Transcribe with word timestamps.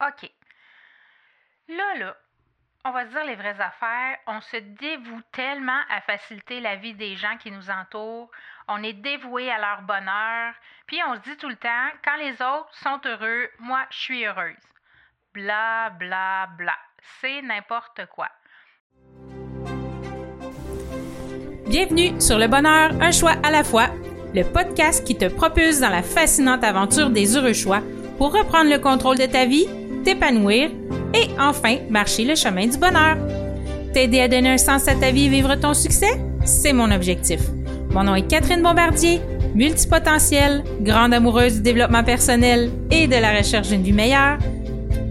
OK. 0.00 0.30
Là, 1.68 1.94
là, 1.98 2.16
on 2.84 2.92
va 2.92 3.04
se 3.06 3.10
dire 3.10 3.24
les 3.24 3.34
vraies 3.34 3.60
affaires. 3.60 4.16
On 4.26 4.40
se 4.40 4.56
dévoue 4.56 5.20
tellement 5.32 5.80
à 5.90 6.00
faciliter 6.02 6.60
la 6.60 6.76
vie 6.76 6.94
des 6.94 7.16
gens 7.16 7.36
qui 7.38 7.50
nous 7.50 7.68
entourent. 7.68 8.30
On 8.68 8.82
est 8.82 8.92
dévoué 8.92 9.50
à 9.50 9.58
leur 9.58 9.82
bonheur. 9.82 10.54
Puis 10.86 10.98
on 11.06 11.16
se 11.16 11.20
dit 11.20 11.36
tout 11.36 11.48
le 11.48 11.56
temps, 11.56 11.88
quand 12.04 12.16
les 12.16 12.32
autres 12.34 12.68
sont 12.72 13.00
heureux, 13.04 13.48
moi, 13.58 13.84
je 13.90 13.98
suis 13.98 14.24
heureuse. 14.24 14.54
Bla, 15.34 15.90
bla, 15.90 16.48
bla. 16.56 16.76
C'est 17.20 17.42
n'importe 17.42 18.06
quoi. 18.14 18.28
Bienvenue 21.66 22.20
sur 22.20 22.38
Le 22.38 22.46
Bonheur, 22.46 22.92
un 23.02 23.10
choix 23.10 23.34
à 23.42 23.50
la 23.50 23.62
fois, 23.62 23.88
le 24.32 24.44
podcast 24.44 25.06
qui 25.06 25.18
te 25.18 25.26
propulse 25.26 25.80
dans 25.80 25.90
la 25.90 26.02
fascinante 26.02 26.64
aventure 26.64 27.10
des 27.10 27.36
heureux 27.36 27.52
choix 27.52 27.82
pour 28.16 28.32
reprendre 28.32 28.70
le 28.70 28.78
contrôle 28.78 29.16
de 29.16 29.26
ta 29.26 29.44
vie, 29.44 29.68
t'épanouir 30.04 30.70
et 31.14 31.28
enfin 31.40 31.76
marcher 31.90 32.24
le 32.24 32.34
chemin 32.34 32.66
du 32.66 32.78
bonheur. 32.78 33.16
T'aider 33.92 34.20
à 34.20 34.28
donner 34.28 34.50
un 34.50 34.58
sens 34.58 34.86
à 34.88 34.94
ta 34.94 35.10
vie 35.10 35.26
et 35.26 35.28
vivre 35.28 35.54
ton 35.54 35.74
succès, 35.74 36.20
c'est 36.44 36.72
mon 36.72 36.90
objectif. 36.90 37.40
Mon 37.90 38.04
nom 38.04 38.14
est 38.14 38.26
Catherine 38.28 38.62
Bombardier, 38.62 39.20
multipotentielle, 39.54 40.62
grande 40.80 41.14
amoureuse 41.14 41.56
du 41.56 41.62
développement 41.62 42.04
personnel 42.04 42.70
et 42.90 43.06
de 43.06 43.16
la 43.16 43.36
recherche 43.36 43.68
d'une 43.68 43.82
vie 43.82 43.92
meilleure. 43.92 44.38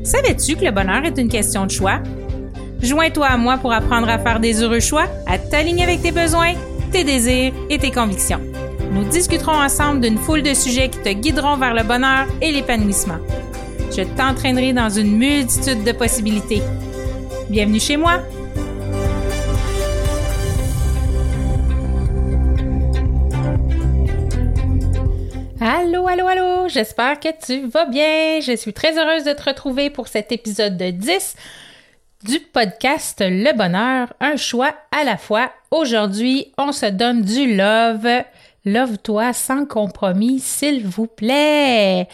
Savais-tu 0.03 0.55
que 0.55 0.65
le 0.65 0.71
bonheur 0.71 1.03
est 1.03 1.17
une 1.17 1.29
question 1.29 1.65
de 1.65 1.71
choix? 1.71 1.99
Joins-toi 2.81 3.25
à 3.25 3.37
moi 3.37 3.57
pour 3.57 3.73
apprendre 3.73 4.07
à 4.07 4.19
faire 4.19 4.39
des 4.39 4.61
heureux 4.61 4.79
choix, 4.79 5.05
à 5.25 5.37
t'aligner 5.39 5.83
avec 5.83 6.01
tes 6.01 6.11
besoins, 6.11 6.53
tes 6.91 7.03
désirs 7.03 7.51
et 7.69 7.79
tes 7.79 7.91
convictions. 7.91 8.39
Nous 8.91 9.03
discuterons 9.03 9.59
ensemble 9.59 10.01
d'une 10.01 10.17
foule 10.17 10.43
de 10.43 10.53
sujets 10.53 10.89
qui 10.89 10.99
te 10.99 11.09
guideront 11.09 11.57
vers 11.57 11.73
le 11.73 11.83
bonheur 11.83 12.27
et 12.41 12.51
l'épanouissement. 12.51 13.17
Je 13.95 14.03
t'entraînerai 14.15 14.73
dans 14.73 14.89
une 14.89 15.17
multitude 15.17 15.83
de 15.83 15.91
possibilités. 15.91 16.61
Bienvenue 17.49 17.79
chez 17.79 17.97
moi! 17.97 18.21
Allô, 25.59 26.07
allô, 26.07 26.27
allô! 26.27 26.67
J'espère 26.69 27.19
que 27.19 27.29
tu 27.43 27.67
vas 27.67 27.85
bien. 27.85 28.39
Je 28.41 28.55
suis 28.55 28.73
très 28.73 28.97
heureuse 28.97 29.23
de 29.23 29.33
te 29.33 29.43
retrouver 29.43 29.89
pour 29.89 30.07
cet 30.07 30.31
épisode 30.31 30.77
de 30.77 30.91
10 30.91 31.35
du 32.23 32.39
podcast 32.39 33.21
Le 33.21 33.55
Bonheur, 33.55 34.13
un 34.19 34.35
choix 34.35 34.73
à 34.91 35.03
la 35.03 35.17
fois. 35.17 35.51
Aujourd'hui, 35.71 36.51
on 36.57 36.71
se 36.71 36.87
donne 36.87 37.21
du 37.21 37.55
love. 37.55 38.07
Love-toi 38.65 39.33
sans 39.33 39.65
compromis, 39.65 40.39
s'il 40.39 40.85
vous 40.85 41.07
plaît. 41.07 42.07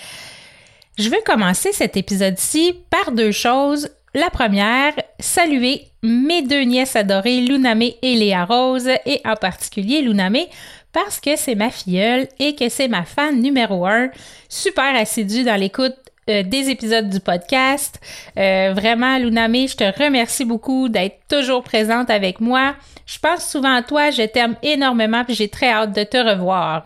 Je 0.97 1.09
veux 1.09 1.21
commencer 1.25 1.71
cet 1.71 1.97
épisode-ci 1.97 2.75
par 2.91 3.11
deux 3.11 3.31
choses. 3.31 3.89
La 4.13 4.29
première, 4.29 4.93
saluer 5.19 5.87
mes 6.03 6.43
deux 6.43 6.61
nièces 6.61 6.95
adorées, 6.95 7.41
Lunamé 7.41 7.97
et 8.03 8.13
Léa 8.13 8.45
Rose, 8.45 8.87
et 9.07 9.19
en 9.25 9.35
particulier 9.35 10.03
Lunamé, 10.03 10.49
parce 10.91 11.19
que 11.19 11.35
c'est 11.35 11.55
ma 11.55 11.71
filleule 11.71 12.27
et 12.37 12.53
que 12.53 12.69
c'est 12.69 12.87
ma 12.87 13.05
fan 13.05 13.41
numéro 13.41 13.87
un, 13.87 14.11
super 14.49 14.95
assidue 14.95 15.43
dans 15.43 15.59
l'écoute 15.59 15.95
euh, 16.29 16.43
des 16.43 16.69
épisodes 16.69 17.09
du 17.09 17.19
podcast. 17.19 17.99
Euh, 18.37 18.73
vraiment, 18.73 19.17
Lunamé, 19.17 19.67
je 19.67 19.77
te 19.77 20.03
remercie 20.03 20.45
beaucoup 20.45 20.89
d'être 20.89 21.19
toujours 21.29 21.63
présente 21.63 22.09
avec 22.09 22.39
moi. 22.39 22.75
Je 23.05 23.19
pense 23.19 23.49
souvent 23.49 23.73
à 23.73 23.81
toi, 23.81 24.11
je 24.11 24.23
t'aime 24.23 24.55
énormément 24.63 25.25
puis 25.25 25.35
j'ai 25.35 25.49
très 25.49 25.69
hâte 25.69 25.93
de 25.93 26.03
te 26.03 26.17
revoir. 26.17 26.83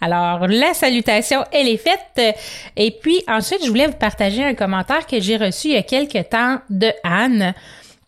Alors, 0.00 0.46
la 0.46 0.74
salutation, 0.74 1.44
elle 1.52 1.68
est 1.68 1.76
faite. 1.76 2.36
Et 2.76 2.90
puis, 2.92 3.22
ensuite, 3.26 3.64
je 3.64 3.68
voulais 3.68 3.86
vous 3.86 3.96
partager 3.96 4.44
un 4.44 4.54
commentaire 4.54 5.06
que 5.06 5.20
j'ai 5.20 5.36
reçu 5.36 5.68
il 5.68 5.74
y 5.74 5.76
a 5.76 5.82
quelques 5.82 6.28
temps 6.30 6.58
de 6.70 6.92
Anne 7.02 7.54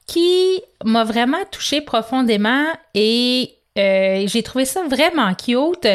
qui 0.06 0.62
m'a 0.84 1.05
vraiment 1.05 1.45
touché 1.51 1.81
profondément 1.81 2.67
et 2.95 3.55
euh, 3.79 4.25
j'ai 4.27 4.43
trouvé 4.43 4.65
ça 4.65 4.83
vraiment 4.88 5.33
cute. 5.34 5.87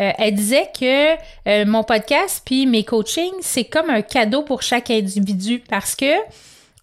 Euh, 0.00 0.10
elle 0.18 0.34
disait 0.34 0.68
que 0.78 1.14
euh, 1.48 1.64
mon 1.66 1.84
podcast 1.84 2.42
puis 2.44 2.66
mes 2.66 2.84
coachings, 2.84 3.32
c'est 3.40 3.64
comme 3.64 3.90
un 3.90 4.02
cadeau 4.02 4.42
pour 4.42 4.62
chaque 4.62 4.90
individu 4.90 5.62
parce 5.68 5.94
que 5.94 6.12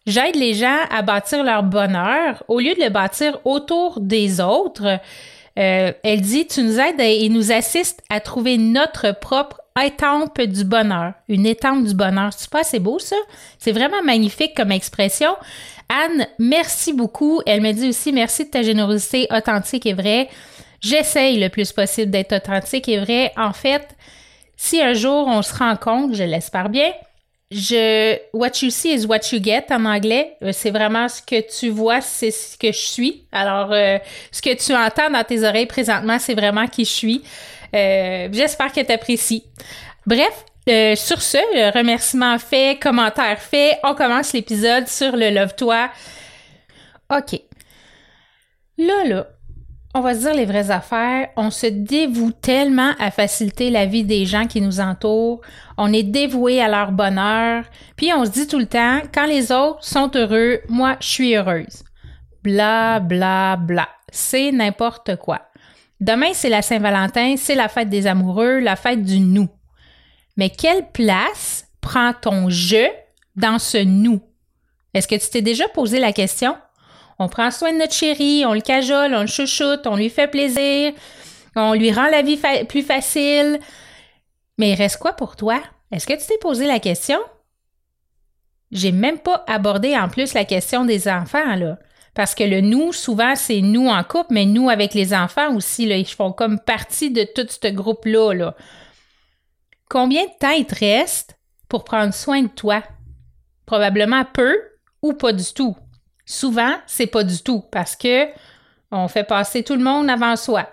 j'aide 0.08 0.36
les 0.36 0.54
gens 0.54 0.78
à 0.90 1.02
bâtir 1.02 1.44
leur 1.44 1.64
bonheur 1.64 2.44
au 2.48 2.60
lieu 2.60 2.74
de 2.74 2.82
le 2.82 2.90
bâtir 2.90 3.40
autour 3.46 4.00
des 4.00 4.40
autres. 4.40 5.00
elle 5.56 6.22
dit, 6.22 6.48
tu 6.48 6.64
nous 6.64 6.80
aides 6.80 7.00
et 7.00 7.28
nous 7.30 7.52
assistes 7.52 8.02
à 8.10 8.22
trouver 8.22 8.58
notre 8.58 9.12
propre 9.20 9.62
étampe 9.80 10.42
du 10.42 10.64
bonheur. 10.64 11.14
Une 11.28 11.46
étampe 11.46 11.86
du 11.86 11.94
bonheur. 11.94 12.32
C'est 12.36 12.50
pas 12.50 12.62
assez 12.62 12.80
beau, 12.80 13.00
ça? 13.00 13.16
C'est 13.60 13.72
vraiment 13.72 14.02
magnifique 14.04 14.56
comme 14.56 14.72
expression. 14.72 15.36
Anne, 15.90 16.28
merci 16.40 16.94
beaucoup. 16.94 17.42
Elle 17.46 17.62
me 17.62 17.72
dit 17.72 17.90
aussi 17.90 18.12
merci 18.12 18.46
de 18.46 18.50
ta 18.50 18.62
générosité 18.64 19.28
authentique 19.30 19.86
et 19.86 19.94
vraie. 19.94 20.30
J'essaye 20.82 21.40
le 21.40 21.50
plus 21.50 21.72
possible 21.72 22.12
d'être 22.12 22.36
authentique 22.36 22.90
et 22.90 23.00
vrai. 23.00 23.32
En 23.38 23.54
fait, 23.54 23.88
si 24.58 24.82
un 24.82 24.94
jour 24.94 25.28
on 25.28 25.42
se 25.42 25.56
rend 25.56 25.76
compte, 25.76 26.16
je 26.16 26.24
l'espère 26.24 26.70
bien, 26.70 26.92
je 27.52 28.18
what 28.34 28.62
you 28.62 28.70
see 28.70 28.94
is 28.94 29.06
what 29.06 29.32
you 29.32 29.40
get 29.44 29.66
en 29.72 29.86
anglais. 29.86 30.36
Euh, 30.42 30.52
c'est 30.54 30.72
vraiment 30.72 31.08
ce 31.08 31.22
que 31.22 31.42
tu 31.42 31.70
vois, 31.70 32.02
c'est 32.02 32.32
ce 32.32 32.58
que 32.58 32.72
je 32.72 32.80
suis. 32.80 33.26
Alors, 33.32 33.72
euh, 33.72 34.00
ce 34.32 34.42
que 34.42 34.56
tu 34.56 34.74
entends 34.74 35.10
dans 35.10 35.24
tes 35.24 35.44
oreilles 35.44 35.66
présentement, 35.66 36.18
c'est 36.18 36.34
vraiment 36.34 36.66
qui 36.68 36.86
je 36.86 36.90
suis. 36.90 37.24
Euh, 37.76 38.30
j'espère 38.32 38.72
que 38.72 38.82
tu 38.82 38.92
apprécies. 38.92 39.44
Bref, 40.06 40.46
euh, 40.70 40.96
sur 40.96 41.22
ce, 41.22 41.38
remerciement 41.78 42.38
fait, 42.38 42.80
commentaire 42.80 43.40
fait, 43.40 43.80
on 43.84 43.96
commence 43.96 44.34
l'épisode 44.34 44.88
sur 44.88 45.16
le 45.16 45.30
Love-toi. 45.30 45.90
OK. 47.10 47.42
Là, 48.78 49.04
là, 49.06 49.28
on 49.94 50.02
va 50.02 50.14
se 50.14 50.20
dire 50.20 50.34
les 50.34 50.46
vraies 50.46 50.72
affaires. 50.72 51.30
On 51.36 51.52
se 51.52 51.68
dévoue 51.68 52.32
tellement 52.32 52.94
à 53.00 53.12
faciliter 53.12 53.70
la 53.70 53.86
vie 53.86 54.04
des 54.04 54.26
gens 54.26 54.48
qui 54.48 54.62
nous 54.62 54.80
entourent. 54.80 55.42
On 55.78 55.92
est 55.92 56.04
dévoué 56.04 56.62
à 56.62 56.70
leur 56.70 56.92
bonheur. 56.92 57.66
Puis 57.96 58.12
on 58.14 58.26
se 58.26 58.32
dit 58.32 58.48
tout 58.48 58.60
le 58.60 58.68
temps, 58.68 59.02
quand 59.14 59.26
les 59.26 59.52
autres 59.52 59.84
sont 59.84 60.12
heureux, 60.16 60.60
moi, 60.70 60.96
je 61.02 61.08
suis 61.08 61.36
heureuse. 61.36 61.84
Bla, 62.44 63.00
bla, 63.00 63.58
bla. 63.58 63.90
C'est 64.12 64.52
n'importe 64.52 65.18
quoi. 65.18 65.42
Demain, 66.00 66.32
c'est 66.34 66.50
la 66.50 66.62
Saint-Valentin, 66.62 67.36
c'est 67.38 67.56
la 67.56 67.68
fête 67.68 67.90
des 67.90 68.08
amoureux, 68.08 68.60
la 68.60 68.76
fête 68.76 69.04
du 69.04 69.20
nous. 69.20 69.50
Mais 70.38 70.50
quelle 70.50 70.90
place 70.92 71.68
prend 71.82 72.14
ton 72.14 72.50
je 72.50 72.88
dans 73.36 73.60
ce 73.60 73.78
nous? 73.78 74.22
Est-ce 74.94 75.08
que 75.08 75.16
tu 75.16 75.30
t'es 75.30 75.42
déjà 75.42 75.68
posé 75.68 76.00
la 76.00 76.12
question? 76.12 76.56
On 77.22 77.28
prend 77.28 77.52
soin 77.52 77.72
de 77.72 77.78
notre 77.78 77.94
chéri, 77.94 78.46
on 78.48 78.54
le 78.54 78.62
cajole, 78.62 79.14
on 79.14 79.22
le 79.22 79.28
chouchoute, 79.28 79.86
on 79.86 79.96
lui 79.96 80.10
fait 80.10 80.28
plaisir, 80.28 80.92
on 81.56 81.74
lui 81.74 81.92
rend 81.92 82.10
la 82.10 82.24
vie 82.24 82.40
plus 82.68 82.82
facile. 82.82 83.60
Mais 84.58 84.72
il 84.72 84.76
reste 84.76 84.98
quoi 84.98 85.14
pour 85.14 85.36
toi? 85.36 85.62
Est-ce 85.92 86.08
que 86.08 86.20
tu 86.20 86.26
t'es 86.26 86.40
posé 86.40 86.66
la 86.66 86.80
question? 86.80 87.20
J'ai 88.72 88.92
même 88.92 89.20
pas 89.20 89.46
abordé 89.48 89.96
en 89.96 90.10
plus 90.10 90.34
la 90.34 90.46
question 90.46 90.84
des 90.84 91.08
enfants, 91.08 91.56
là. 91.58 91.78
Parce 92.16 92.34
que 92.34 92.44
le 92.44 92.60
nous, 92.60 92.92
souvent, 92.92 93.36
c'est 93.36 93.62
nous 93.62 93.88
en 93.88 94.04
couple, 94.04 94.34
mais 94.34 94.48
nous 94.48 94.72
avec 94.72 94.96
les 94.96 95.14
enfants 95.14 95.56
aussi, 95.56 95.86
là, 95.86 95.98
ils 95.98 96.08
font 96.08 96.32
comme 96.32 96.60
partie 96.60 97.12
de 97.12 97.24
tout 97.24 97.46
ce 97.48 97.68
groupe-là. 97.68 98.34
Là. 98.34 98.56
Combien 99.90 100.24
de 100.24 100.32
temps 100.40 100.50
il 100.50 100.66
te 100.66 100.74
reste 100.74 101.38
pour 101.70 101.84
prendre 101.84 102.16
soin 102.16 102.42
de 102.42 102.48
toi? 102.48 102.82
Probablement 103.68 104.26
peu 104.26 104.58
ou 105.04 105.14
pas 105.14 105.34
du 105.34 105.54
tout? 105.54 105.78
Souvent, 106.32 106.76
c'est 106.88 107.08
pas 107.08 107.26
du 107.26 107.44
tout 107.44 107.60
parce 107.72 107.98
que 107.98 108.28
on 108.90 109.10
fait 109.10 109.26
passer 109.26 109.64
tout 109.64 109.76
le 109.76 109.84
monde 109.84 110.10
avant 110.10 110.38
soi. 110.38 110.70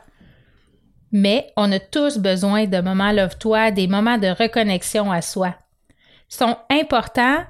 Mais 1.10 1.52
on 1.56 1.72
a 1.72 1.80
tous 1.80 2.18
besoin 2.18 2.66
de 2.66 2.80
moments 2.80 3.10
love-toi, 3.10 3.72
des 3.72 3.88
moments 3.88 4.18
de 4.18 4.28
reconnexion 4.28 5.10
à 5.10 5.20
soi. 5.20 5.56
Ils 6.30 6.36
sont 6.36 6.56
importants 6.70 7.42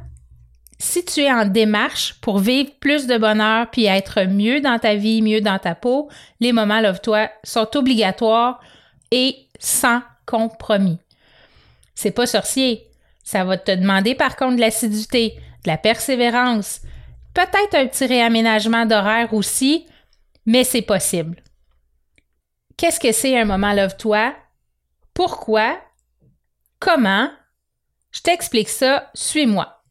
si 0.78 1.04
tu 1.04 1.20
es 1.20 1.30
en 1.30 1.44
démarche 1.44 2.14
pour 2.22 2.38
vivre 2.38 2.70
plus 2.80 3.06
de 3.06 3.18
bonheur 3.18 3.68
puis 3.70 3.84
être 3.84 4.22
mieux 4.22 4.62
dans 4.62 4.78
ta 4.78 4.94
vie, 4.94 5.20
mieux 5.20 5.42
dans 5.42 5.58
ta 5.58 5.74
peau, 5.74 6.08
les 6.40 6.52
moments 6.52 6.80
love-toi 6.80 7.28
sont 7.44 7.76
obligatoires 7.76 8.58
et 9.10 9.36
sans 9.58 10.00
compromis. 10.24 10.98
C'est 11.94 12.12
pas 12.12 12.26
sorcier. 12.26 12.88
Ça 13.22 13.44
va 13.44 13.58
te 13.58 13.72
demander 13.72 14.14
par 14.14 14.36
contre 14.36 14.56
de 14.56 14.62
l'assiduité, 14.62 15.34
de 15.64 15.68
la 15.68 15.76
persévérance, 15.76 16.80
peut-être 17.38 17.74
un 17.76 17.86
petit 17.86 18.06
réaménagement 18.06 18.84
d'horaire 18.84 19.32
aussi, 19.32 19.86
mais 20.44 20.64
c'est 20.64 20.82
possible. 20.82 21.40
Qu'est-ce 22.76 22.98
que 22.98 23.12
c'est 23.12 23.38
un 23.38 23.44
moment 23.44 23.72
love-toi? 23.72 24.34
Pourquoi? 25.14 25.78
Comment? 26.80 27.30
Je 28.10 28.22
t'explique 28.22 28.68
ça, 28.68 29.08
suis-moi. 29.14 29.82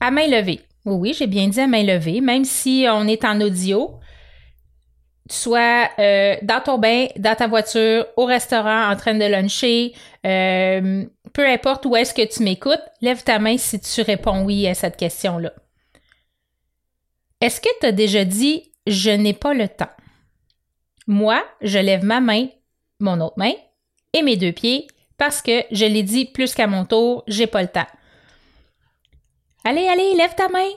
À 0.00 0.10
main 0.10 0.28
levée. 0.28 0.62
Oui, 0.86 0.94
oui, 0.94 1.14
j'ai 1.18 1.26
bien 1.26 1.48
dit 1.48 1.60
à 1.60 1.66
main 1.66 1.82
levée, 1.82 2.22
même 2.22 2.46
si 2.46 2.86
on 2.88 3.06
est 3.06 3.26
en 3.26 3.38
audio. 3.42 4.00
tu 5.28 5.36
sois 5.36 5.90
euh, 5.98 6.36
dans 6.40 6.60
ton 6.62 6.78
bain, 6.78 7.08
dans 7.16 7.34
ta 7.34 7.48
voiture, 7.48 8.06
au 8.16 8.24
restaurant, 8.24 8.90
en 8.90 8.96
train 8.96 9.14
de 9.14 9.24
luncher, 9.26 9.92
euh, 10.24 11.04
peu 11.34 11.46
importe 11.46 11.84
où 11.84 11.96
est-ce 11.96 12.14
que 12.14 12.26
tu 12.26 12.42
m'écoutes, 12.42 12.84
lève 13.02 13.22
ta 13.24 13.38
main 13.38 13.58
si 13.58 13.78
tu 13.78 14.00
réponds 14.00 14.44
oui 14.44 14.66
à 14.66 14.72
cette 14.72 14.96
question-là. 14.96 15.52
Est-ce 17.40 17.60
que 17.60 17.68
tu 17.80 17.86
as 17.86 17.92
déjà 17.92 18.24
dit 18.24 18.72
je 18.86 19.10
n'ai 19.10 19.34
pas 19.34 19.54
le 19.54 19.68
temps? 19.68 19.90
Moi, 21.06 21.44
je 21.60 21.78
lève 21.78 22.04
ma 22.04 22.20
main, 22.20 22.46
mon 23.00 23.20
autre 23.20 23.38
main 23.38 23.52
et 24.12 24.22
mes 24.22 24.36
deux 24.36 24.52
pieds 24.52 24.86
parce 25.18 25.42
que 25.42 25.62
je 25.70 25.84
l'ai 25.84 26.02
dit 26.02 26.26
plus 26.26 26.54
qu'à 26.54 26.66
mon 26.66 26.84
tour, 26.84 27.24
j'ai 27.26 27.46
pas 27.46 27.62
le 27.62 27.68
temps. 27.68 27.86
Allez, 29.64 29.88
allez, 29.88 30.14
lève 30.14 30.34
ta 30.34 30.48
main. 30.48 30.70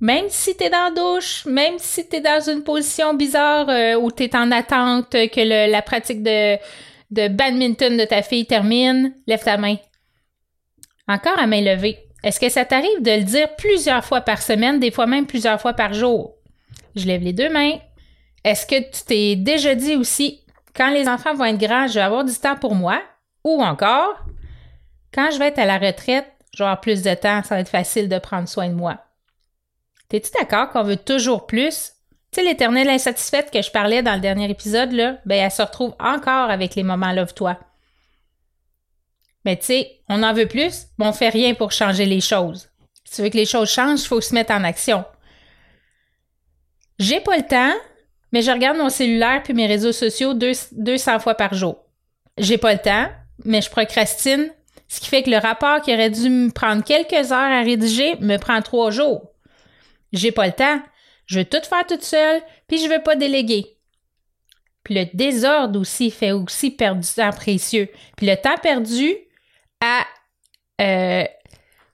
Même 0.00 0.26
si 0.28 0.56
tu 0.56 0.64
es 0.64 0.70
dans 0.70 0.84
la 0.84 0.90
douche, 0.90 1.44
même 1.44 1.78
si 1.78 2.08
tu 2.08 2.16
es 2.16 2.20
dans 2.20 2.40
une 2.48 2.62
position 2.62 3.12
bizarre 3.12 3.68
euh, 3.68 3.96
où 3.96 4.10
tu 4.10 4.24
es 4.24 4.36
en 4.36 4.50
attente 4.50 5.10
que 5.10 5.68
la 5.70 5.82
pratique 5.82 6.22
de, 6.22 6.56
de 7.10 7.28
badminton 7.28 7.96
de 7.96 8.04
ta 8.04 8.22
fille 8.22 8.46
termine, 8.46 9.14
lève 9.26 9.42
ta 9.44 9.58
main. 9.58 9.76
Encore 11.06 11.38
à 11.38 11.46
main 11.46 11.60
levée. 11.60 11.98
Est-ce 12.22 12.40
que 12.40 12.48
ça 12.48 12.64
t'arrive 12.64 13.02
de 13.02 13.12
le 13.12 13.22
dire 13.22 13.54
plusieurs 13.56 14.04
fois 14.04 14.20
par 14.20 14.42
semaine, 14.42 14.78
des 14.78 14.90
fois 14.90 15.06
même 15.06 15.26
plusieurs 15.26 15.60
fois 15.60 15.72
par 15.72 15.94
jour? 15.94 16.34
Je 16.96 17.06
lève 17.06 17.22
les 17.22 17.32
deux 17.32 17.50
mains. 17.50 17.78
Est-ce 18.44 18.66
que 18.66 18.80
tu 18.80 19.04
t'es 19.06 19.36
déjà 19.36 19.74
dit 19.74 19.96
aussi, 19.96 20.40
quand 20.74 20.90
les 20.90 21.08
enfants 21.08 21.34
vont 21.34 21.44
être 21.44 21.58
grands, 21.58 21.86
je 21.86 21.94
vais 21.94 22.00
avoir 22.00 22.24
du 22.24 22.34
temps 22.34 22.56
pour 22.56 22.74
moi? 22.74 23.00
Ou 23.44 23.62
encore, 23.62 24.16
quand 25.14 25.30
je 25.32 25.38
vais 25.38 25.48
être 25.48 25.58
à 25.58 25.66
la 25.66 25.78
retraite, 25.78 26.26
je 26.54 26.58
vais 26.58 26.66
avoir 26.66 26.80
plus 26.80 27.02
de 27.02 27.14
temps, 27.14 27.42
ça 27.42 27.54
va 27.54 27.60
être 27.60 27.68
facile 27.68 28.08
de 28.08 28.18
prendre 28.18 28.48
soin 28.48 28.68
de 28.68 28.74
moi. 28.74 28.98
T'es-tu 30.08 30.30
d'accord 30.38 30.70
qu'on 30.70 30.82
veut 30.82 30.96
toujours 30.96 31.46
plus? 31.46 31.92
Tu 32.32 32.40
sais, 32.40 32.46
l'éternelle 32.46 32.88
insatisfaite 32.88 33.50
que 33.50 33.62
je 33.62 33.70
parlais 33.70 34.02
dans 34.02 34.14
le 34.14 34.20
dernier 34.20 34.50
épisode, 34.50 34.92
là, 34.92 35.18
ben, 35.24 35.36
elle 35.36 35.50
se 35.50 35.62
retrouve 35.62 35.94
encore 35.98 36.50
avec 36.50 36.74
les 36.74 36.82
moments 36.82 37.12
love-toi. 37.12 37.58
Mais 39.44 39.56
tu 39.56 39.66
sais, 39.66 40.00
on 40.08 40.22
en 40.22 40.34
veut 40.34 40.46
plus, 40.46 40.86
mais 40.98 41.06
on 41.06 41.12
fait 41.12 41.28
rien 41.28 41.54
pour 41.54 41.72
changer 41.72 42.06
les 42.06 42.20
choses. 42.20 42.68
Si 43.04 43.16
tu 43.16 43.22
veux 43.22 43.28
que 43.28 43.36
les 43.36 43.46
choses 43.46 43.70
changent, 43.70 44.02
il 44.02 44.06
faut 44.06 44.20
se 44.20 44.34
mettre 44.34 44.52
en 44.52 44.64
action. 44.64 45.04
J'ai 46.98 47.20
pas 47.20 47.36
le 47.36 47.46
temps, 47.46 47.74
mais 48.32 48.42
je 48.42 48.50
regarde 48.50 48.76
mon 48.76 48.90
cellulaire 48.90 49.42
puis 49.42 49.54
mes 49.54 49.66
réseaux 49.66 49.92
sociaux 49.92 50.34
200 50.34 51.18
fois 51.20 51.34
par 51.34 51.54
jour. 51.54 51.78
J'ai 52.38 52.58
pas 52.58 52.74
le 52.74 52.78
temps, 52.78 53.08
mais 53.44 53.62
je 53.62 53.70
procrastine, 53.70 54.50
ce 54.88 55.00
qui 55.00 55.08
fait 55.08 55.22
que 55.22 55.30
le 55.30 55.38
rapport 55.38 55.80
qui 55.80 55.92
aurait 55.92 56.10
dû 56.10 56.28
me 56.28 56.50
prendre 56.50 56.84
quelques 56.84 57.32
heures 57.32 57.32
à 57.32 57.62
rédiger 57.62 58.16
me 58.20 58.36
prend 58.36 58.60
trois 58.60 58.90
jours. 58.90 59.32
J'ai 60.12 60.32
pas 60.32 60.46
le 60.46 60.52
temps. 60.52 60.80
Je 61.26 61.38
veux 61.38 61.44
tout 61.44 61.62
faire 61.62 61.86
toute 61.86 62.02
seule, 62.02 62.42
puis 62.66 62.78
je 62.78 62.88
veux 62.88 63.02
pas 63.02 63.14
déléguer. 63.14 63.76
Puis 64.82 64.94
le 64.94 65.06
désordre 65.14 65.78
aussi 65.78 66.10
fait 66.10 66.32
aussi 66.32 66.70
perdre 66.70 67.00
du 67.00 67.08
temps 67.08 67.30
précieux. 67.30 67.88
Puis 68.16 68.26
le 68.26 68.36
temps 68.36 68.56
perdu 68.60 69.14
à 69.80 70.04
euh, 70.80 71.24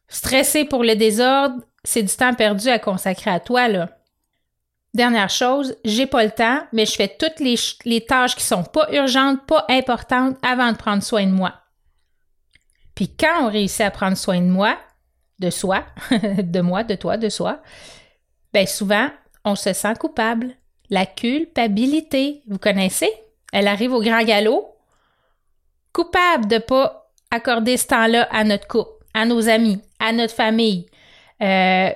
stresser 0.09 0.65
pour 0.65 0.83
le 0.85 0.97
désordre, 0.97 1.63
c'est 1.85 2.03
du 2.03 2.15
temps 2.15 2.35
perdu 2.35 2.69
à 2.69 2.79
consacrer 2.79 3.31
à 3.31 3.41
toi, 3.41 3.69
là. 3.69 3.91
Dernière 4.95 5.31
chose, 5.31 5.77
j'ai 5.85 6.07
pas 6.07 6.25
le 6.25 6.31
temps, 6.31 6.61
mais 6.73 6.87
je 6.87 6.95
fais 6.95 7.15
toutes 7.19 7.39
les, 7.39 7.57
les, 7.85 8.01
tâches 8.01 8.35
qui 8.35 8.43
sont 8.43 8.65
pas 8.65 8.89
urgentes, 8.93 9.45
pas 9.47 9.67
importantes 9.69 10.39
avant 10.43 10.73
de 10.73 10.77
prendre 10.77 11.03
soin 11.03 11.27
de 11.27 11.33
moi. 11.33 11.55
Puis 12.95 13.15
quand 13.15 13.43
on 13.45 13.51
réussit 13.51 13.83
à 13.83 13.91
prendre 13.91 14.17
soin 14.17 14.41
de 14.41 14.47
moi, 14.47 14.79
de 15.39 15.51
soi, 15.51 15.85
de 16.11 16.61
moi, 16.63 16.83
de 16.83 16.95
toi, 16.95 17.19
de 17.19 17.29
soi, 17.29 17.61
Bien 18.57 18.65
souvent, 18.65 19.11
on 19.45 19.55
se 19.55 19.75
sent 19.75 19.93
coupable. 20.01 20.55
La 20.89 21.05
culpabilité, 21.05 22.43
vous 22.49 22.57
connaissez? 22.57 23.11
Elle 23.53 23.69
arrive 23.69 23.93
au 23.93 24.01
grand 24.01 24.23
galop. 24.23 24.79
Coupable 25.93 26.47
de 26.47 26.57
pas 26.57 27.06
accorder 27.37 27.77
ce 27.77 27.87
temps-là 27.87 28.29
à 28.31 28.45
notre 28.45 28.67
couple, 28.67 29.05
à 29.15 29.25
nos 29.25 29.49
amis, 29.49 29.81
à 29.99 30.13
notre 30.13 30.35
famille. 30.35 30.87
Euh, 31.43 31.91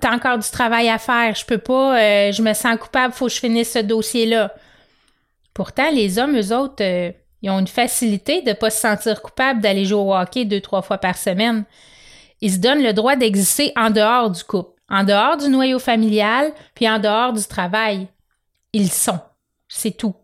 T'as 0.00 0.14
encore 0.14 0.38
du 0.38 0.48
travail 0.50 0.88
à 0.88 0.98
faire, 0.98 1.34
je 1.34 1.44
peux 1.44 1.58
pas, 1.58 1.98
euh, 1.98 2.32
je 2.32 2.42
me 2.42 2.52
sens 2.54 2.76
coupable, 2.78 3.12
faut 3.12 3.26
que 3.26 3.32
je 3.32 3.40
finisse 3.40 3.72
ce 3.72 3.78
dossier-là. 3.78 4.52
Pourtant, 5.54 5.90
les 5.90 6.18
hommes, 6.18 6.38
eux 6.38 6.56
autres, 6.56 6.82
euh, 6.82 7.12
ils 7.42 7.50
ont 7.50 7.58
une 7.58 7.66
facilité 7.66 8.42
de 8.42 8.52
pas 8.52 8.70
se 8.70 8.80
sentir 8.80 9.20
coupable 9.20 9.60
d'aller 9.60 9.84
jouer 9.84 10.00
au 10.00 10.14
hockey 10.14 10.44
deux, 10.44 10.60
trois 10.60 10.82
fois 10.82 10.98
par 10.98 11.16
semaine. 11.16 11.64
Ils 12.40 12.52
se 12.52 12.58
donnent 12.58 12.82
le 12.82 12.92
droit 12.92 13.16
d'exister 13.16 13.72
en 13.76 13.90
dehors 13.90 14.30
du 14.30 14.42
couple 14.44 14.72
en 14.92 15.04
dehors 15.04 15.38
du 15.38 15.48
noyau 15.48 15.78
familial, 15.78 16.52
puis 16.74 16.88
en 16.88 16.98
dehors 16.98 17.32
du 17.32 17.42
travail. 17.44 18.08
Ils 18.74 18.92
sont. 18.92 19.18
C'est 19.66 19.96
tout. 19.96 20.14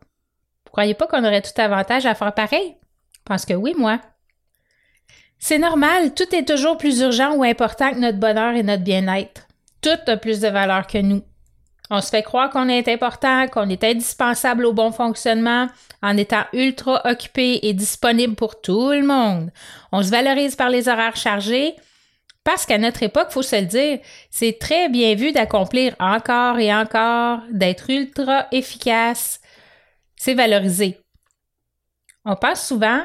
Vous 0.64 0.70
croyez 0.70 0.92
pas 0.92 1.06
qu'on 1.06 1.24
aurait 1.24 1.40
tout 1.40 1.58
avantage 1.58 2.04
à 2.04 2.14
faire 2.14 2.34
pareil? 2.34 2.76
Parce 3.24 3.46
que 3.46 3.54
oui, 3.54 3.74
moi. 3.76 3.98
C'est 5.38 5.58
normal, 5.58 6.14
tout 6.14 6.35
est 6.35 6.46
toujours 6.46 6.76
plus 6.76 7.00
urgent 7.00 7.35
ou 7.35 7.44
important 7.44 7.93
que 7.93 7.99
notre 7.99 8.19
bonheur 8.19 8.55
et 8.55 8.62
notre 8.62 8.82
bien-être. 8.82 9.46
Tout 9.81 9.99
a 10.06 10.17
plus 10.17 10.40
de 10.40 10.49
valeur 10.49 10.87
que 10.87 10.99
nous. 10.99 11.23
On 11.90 12.00
se 12.00 12.11
fait 12.11 12.23
croire 12.23 12.50
qu'on 12.50 12.69
est 12.69 12.88
important, 12.88 13.46
qu'on 13.49 13.69
est 13.70 13.82
indispensable 13.82 14.67
au 14.67 14.73
bon 14.73 14.93
fonctionnement 14.93 15.69
en 16.02 16.17
étant 16.17 16.44
ultra 16.52 17.00
occupé 17.11 17.61
et 17.62 17.73
disponible 17.73 18.35
pour 18.35 18.61
tout 18.61 18.90
le 18.90 19.05
monde. 19.05 19.50
On 19.90 20.02
se 20.02 20.11
valorise 20.11 20.55
par 20.55 20.69
les 20.69 20.88
horaires 20.88 21.17
chargés, 21.17 21.76
parce 22.44 22.67
qu'à 22.67 22.79
notre 22.79 23.02
époque, 23.02 23.31
faut 23.31 23.43
se 23.43 23.56
le 23.56 23.67
dire, 23.67 23.99
c'est 24.31 24.58
très 24.58 24.88
bien 24.88 25.14
vu 25.14 25.32
d'accomplir 25.32 25.94
encore 25.99 26.58
et 26.58 26.75
encore, 26.75 27.40
d'être 27.50 27.88
ultra 27.90 28.46
efficace. 28.52 29.40
C'est 30.17 30.35
valorisé. 30.35 30.99
On 32.25 32.37
pense 32.37 32.67
souvent 32.67 33.02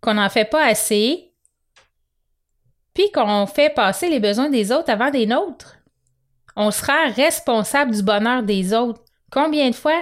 qu'on 0.00 0.14
n'en 0.14 0.28
fait 0.28 0.44
pas 0.44 0.64
assez, 0.64 1.33
puis 2.94 3.10
qu'on 3.12 3.46
fait 3.46 3.74
passer 3.74 4.08
les 4.08 4.20
besoins 4.20 4.48
des 4.48 4.72
autres 4.72 4.90
avant 4.90 5.10
des 5.10 5.26
nôtres. 5.26 5.76
On 6.56 6.70
sera 6.70 7.06
responsable 7.08 7.92
du 7.92 8.02
bonheur 8.02 8.42
des 8.42 8.72
autres. 8.72 9.02
Combien 9.30 9.68
de 9.70 9.74
fois 9.74 10.00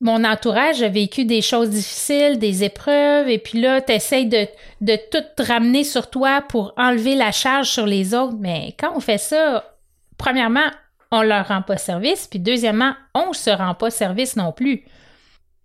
mon 0.00 0.24
entourage 0.24 0.82
a 0.82 0.88
vécu 0.88 1.26
des 1.26 1.42
choses 1.42 1.70
difficiles, 1.70 2.38
des 2.38 2.64
épreuves, 2.64 3.28
et 3.28 3.38
puis 3.38 3.60
là, 3.60 3.82
tu 3.82 3.92
essaies 3.92 4.24
de, 4.24 4.96
tout 5.10 5.44
ramener 5.44 5.84
sur 5.84 6.08
toi 6.08 6.40
pour 6.40 6.72
enlever 6.78 7.14
la 7.14 7.32
charge 7.32 7.68
sur 7.68 7.86
les 7.86 8.14
autres. 8.14 8.36
Mais 8.38 8.74
quand 8.78 8.92
on 8.96 9.00
fait 9.00 9.18
ça, 9.18 9.76
premièrement, 10.16 10.70
on 11.12 11.22
leur 11.22 11.48
rend 11.48 11.60
pas 11.60 11.76
service, 11.76 12.26
puis 12.26 12.38
deuxièmement, 12.38 12.94
on 13.14 13.34
se 13.34 13.50
rend 13.50 13.74
pas 13.74 13.90
service 13.90 14.36
non 14.36 14.52
plus. 14.52 14.84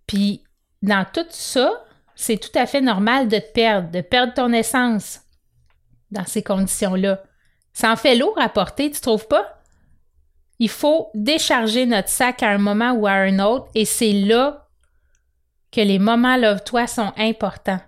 Puis 0.06 0.42
dans 0.82 1.06
tout 1.10 1.26
ça, 1.30 1.84
c'est 2.14 2.36
tout 2.36 2.56
à 2.58 2.66
fait 2.66 2.82
normal 2.82 3.28
de 3.28 3.38
te 3.38 3.52
perdre, 3.52 3.90
de 3.90 4.02
perdre 4.02 4.34
ton 4.34 4.52
essence 4.52 5.20
dans 6.10 6.24
ces 6.24 6.42
conditions-là. 6.42 7.22
Ça 7.72 7.92
en 7.92 7.96
fait 7.96 8.16
lourd 8.16 8.38
à 8.40 8.48
porter, 8.48 8.90
tu 8.90 9.00
trouves 9.00 9.28
pas? 9.28 9.62
Il 10.58 10.70
faut 10.70 11.10
décharger 11.14 11.84
notre 11.84 12.08
sac 12.08 12.42
à 12.42 12.48
un 12.48 12.58
moment 12.58 12.92
ou 12.92 13.06
à 13.06 13.12
un 13.12 13.38
autre 13.38 13.68
et 13.74 13.84
c'est 13.84 14.12
là 14.12 14.68
que 15.70 15.80
les 15.80 15.98
moments 15.98 16.36
Love-toi 16.36 16.86
sont 16.86 17.12
importants. 17.18 17.80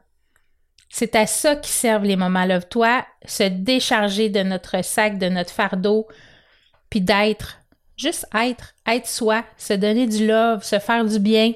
C'est 0.90 1.14
à 1.16 1.26
ça 1.26 1.56
qui 1.56 1.70
servent 1.70 2.04
les 2.04 2.16
moments 2.16 2.44
Love-toi, 2.44 3.06
se 3.24 3.44
décharger 3.44 4.28
de 4.28 4.42
notre 4.42 4.84
sac, 4.84 5.18
de 5.18 5.28
notre 5.28 5.50
fardeau, 5.50 6.06
puis 6.90 7.00
d'être, 7.00 7.58
juste 7.96 8.26
être, 8.34 8.74
être 8.86 9.06
soi, 9.06 9.44
se 9.56 9.74
donner 9.74 10.06
du 10.06 10.26
love, 10.26 10.62
se 10.62 10.78
faire 10.78 11.04
du 11.04 11.18
bien. 11.18 11.52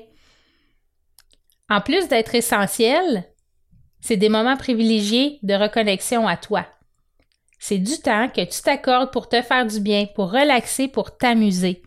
En 1.69 1.81
plus 1.81 2.09
d'être 2.09 2.35
essentiel, 2.35 3.25
c'est 4.03 4.17
des 4.17 4.29
moments 4.29 4.57
privilégiés 4.57 5.39
de 5.43 5.55
reconnexion 5.55 6.29
à 6.29 6.37
toi. 6.37 6.67
C'est 7.59 7.79
du 7.79 7.99
temps 7.99 8.29
que 8.29 8.45
tu 8.45 8.61
t'accordes 8.61 9.13
pour 9.13 9.29
te 9.29 9.41
faire 9.41 9.65
du 9.65 9.81
bien, 9.81 10.07
pour 10.15 10.33
relaxer, 10.33 10.89
pour 10.89 11.17
t'amuser. 11.17 11.83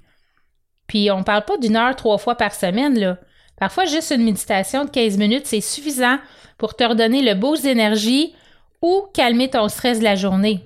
Puis 0.88 1.12
on 1.12 1.20
ne 1.20 1.24
parle 1.24 1.46
pas 1.46 1.58
d'une 1.58 1.76
heure 1.76 1.96
trois 1.96 2.18
fois 2.18 2.36
par 2.36 2.56
semaine, 2.56 2.98
là. 2.98 3.18
Parfois, 3.58 3.86
juste 3.86 4.12
une 4.12 4.24
méditation 4.24 4.86
de 4.86 4.90
15 4.90 5.18
minutes, 5.18 5.48
c'est 5.48 5.62
suffisant 5.62 6.18
pour 6.58 6.76
te 6.76 6.84
redonner 6.84 7.22
le 7.22 7.36
boost 7.36 7.64
d'énergie 7.64 8.34
ou 8.82 9.04
calmer 9.14 9.50
ton 9.50 9.68
stress 9.68 10.00
de 10.00 10.04
la 10.04 10.16
journée. 10.16 10.62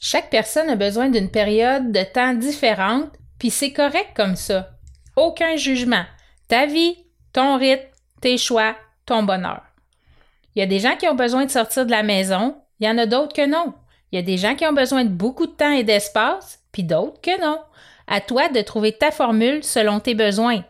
Chaque 0.00 0.30
personne 0.30 0.70
a 0.70 0.76
besoin 0.76 1.08
d'une 1.08 1.30
période 1.30 1.92
de 1.92 2.02
temps 2.02 2.34
différente, 2.34 3.10
puis 3.38 3.50
c'est 3.50 3.72
correct 3.72 4.10
comme 4.14 4.36
ça. 4.36 4.70
Aucun 5.16 5.56
jugement. 5.56 6.04
Ta 6.48 6.66
vie, 6.66 6.96
ton 7.32 7.58
rythme, 7.58 7.86
tes 8.20 8.38
choix, 8.38 8.76
ton 9.06 9.22
bonheur. 9.22 9.62
Il 10.54 10.60
y 10.60 10.62
a 10.62 10.66
des 10.66 10.78
gens 10.78 10.96
qui 10.96 11.08
ont 11.08 11.14
besoin 11.14 11.44
de 11.44 11.50
sortir 11.50 11.86
de 11.86 11.90
la 11.90 12.02
maison, 12.02 12.56
il 12.80 12.86
y 12.86 12.90
en 12.90 12.98
a 12.98 13.06
d'autres 13.06 13.34
que 13.34 13.46
non. 13.46 13.74
Il 14.10 14.16
y 14.16 14.18
a 14.18 14.22
des 14.22 14.36
gens 14.36 14.56
qui 14.56 14.66
ont 14.66 14.72
besoin 14.72 15.04
de 15.04 15.10
beaucoup 15.10 15.46
de 15.46 15.52
temps 15.52 15.72
et 15.72 15.84
d'espace, 15.84 16.60
puis 16.72 16.82
d'autres 16.82 17.20
que 17.20 17.40
non. 17.40 17.58
À 18.06 18.20
toi 18.20 18.48
de 18.48 18.60
trouver 18.60 18.92
ta 18.92 19.10
formule 19.10 19.62
selon 19.62 20.00
tes 20.00 20.14
besoins. 20.14 20.64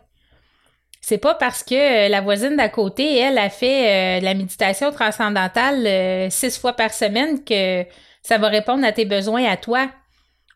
C'est 1.01 1.19
pas 1.19 1.35
parce 1.35 1.63
que 1.63 2.07
euh, 2.07 2.09
la 2.09 2.21
voisine 2.21 2.57
d'à 2.57 2.69
côté, 2.69 3.17
elle, 3.17 3.39
a 3.39 3.49
fait 3.49 4.19
euh, 4.19 4.21
la 4.23 4.35
méditation 4.35 4.93
transcendantale 4.93 5.87
euh, 5.87 6.31
six 6.31 6.59
fois 6.59 6.75
par 6.75 6.93
semaine 6.93 7.43
que 7.43 7.87
ça 8.23 8.37
va 8.37 8.49
répondre 8.49 8.85
à 8.85 8.93
tes 8.93 9.07
besoins 9.07 9.45
à 9.47 9.57
toi. 9.57 9.91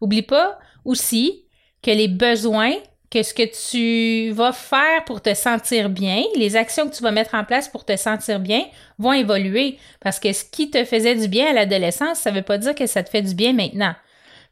Oublie 0.03 0.23
pas 0.23 0.59
aussi 0.85 1.47
que 1.83 1.91
les 1.91 2.09
besoins 2.09 2.75
que 3.15 3.23
ce 3.23 3.33
que 3.33 3.45
tu 3.69 4.33
vas 4.33 4.53
faire 4.53 5.05
pour 5.05 5.23
te 5.23 5.33
sentir 5.35 5.89
bien, 5.89 6.25
les 6.35 6.57
actions 6.57 6.89
que 6.89 6.97
tu 6.97 7.03
vas 7.05 7.13
mettre 7.13 7.37
en 7.37 7.45
place 7.45 7.69
pour 7.69 7.85
te 7.85 7.97
sentir 7.97 8.41
bien 8.41 8.65
vont 8.99 9.13
évoluer. 9.13 9.79
Parce 10.01 10.19
que 10.19 10.33
ce 10.33 10.45
qui 10.45 10.69
te 10.69 10.85
faisait 10.85 11.15
du 11.15 11.29
bien 11.29 11.47
à 11.51 11.53
l'adolescence, 11.53 12.19
ça 12.19 12.33
ne 12.33 12.37
veut 12.37 12.43
pas 12.43 12.59
dire 12.59 12.75
que 12.75 12.87
ça 12.87 13.05
te 13.05 13.11
fait 13.11 13.23
du 13.23 13.37
bien 13.37 13.53
maintenant. 13.53 13.95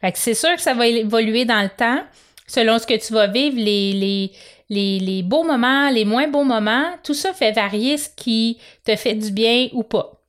Fait 0.01 0.13
que 0.13 0.19
c'est 0.19 0.35
sûr 0.35 0.55
que 0.55 0.61
ça 0.61 0.75
va 0.75 0.87
évoluer 0.87 1.45
dans 1.45 1.61
le 1.61 1.71
temps, 1.71 2.05
selon 2.47 2.79
ce 2.79 2.87
que 2.87 3.05
tu 3.05 3.13
vas 3.13 3.27
vivre, 3.27 3.57
les, 3.59 5.23
beaux 5.25 5.43
moments, 5.43 5.91
les 5.91 6.05
moins 6.05 6.29
beaux 6.29 6.45
moments, 6.45 6.93
tout 7.03 7.15
ça 7.15 7.33
fait 7.33 7.51
varier 7.51 7.99
ce 7.99 8.11
qui 8.15 8.59
te 8.85 8.95
fait 8.95 9.15
du 9.15 9.33
bien 9.33 9.71
ou 9.73 9.83
pas. 9.83 10.23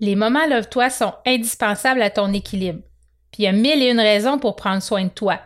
Les 0.00 0.16
moments 0.16 0.46
love-toi 0.46 0.90
sont 0.90 1.14
indispensables 1.24 2.02
à 2.02 2.10
ton 2.10 2.32
équilibre. 2.32 2.80
Puis 3.30 3.42
il 3.42 3.44
y 3.44 3.48
a 3.48 3.52
mille 3.52 3.80
et 3.80 3.90
une 3.90 4.00
raisons 4.00 4.40
pour 4.40 4.56
prendre 4.56 4.82
soin 4.82 5.04
de 5.04 5.10
toi. 5.10 5.38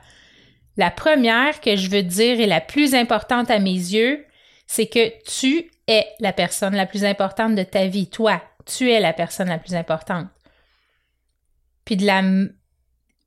La 0.76 0.90
première 0.90 1.60
que 1.60 1.76
je 1.76 1.88
veux 1.88 2.02
dire 2.02 2.40
et 2.40 2.46
la 2.46 2.60
plus 2.60 2.94
importante 2.94 3.50
à 3.50 3.58
mes 3.58 3.70
yeux, 3.70 4.24
c'est 4.66 4.86
que 4.86 5.12
tu 5.24 5.70
es 5.86 6.06
la 6.20 6.32
personne 6.32 6.74
la 6.74 6.86
plus 6.86 7.04
importante 7.04 7.54
de 7.54 7.62
ta 7.62 7.86
vie. 7.86 8.08
Toi, 8.08 8.42
tu 8.66 8.90
es 8.90 9.00
la 9.00 9.12
personne 9.12 9.48
la 9.48 9.58
plus 9.58 9.74
importante. 9.74 10.28
Puis, 11.84 11.96
de 11.96 12.06
la, 12.06 12.22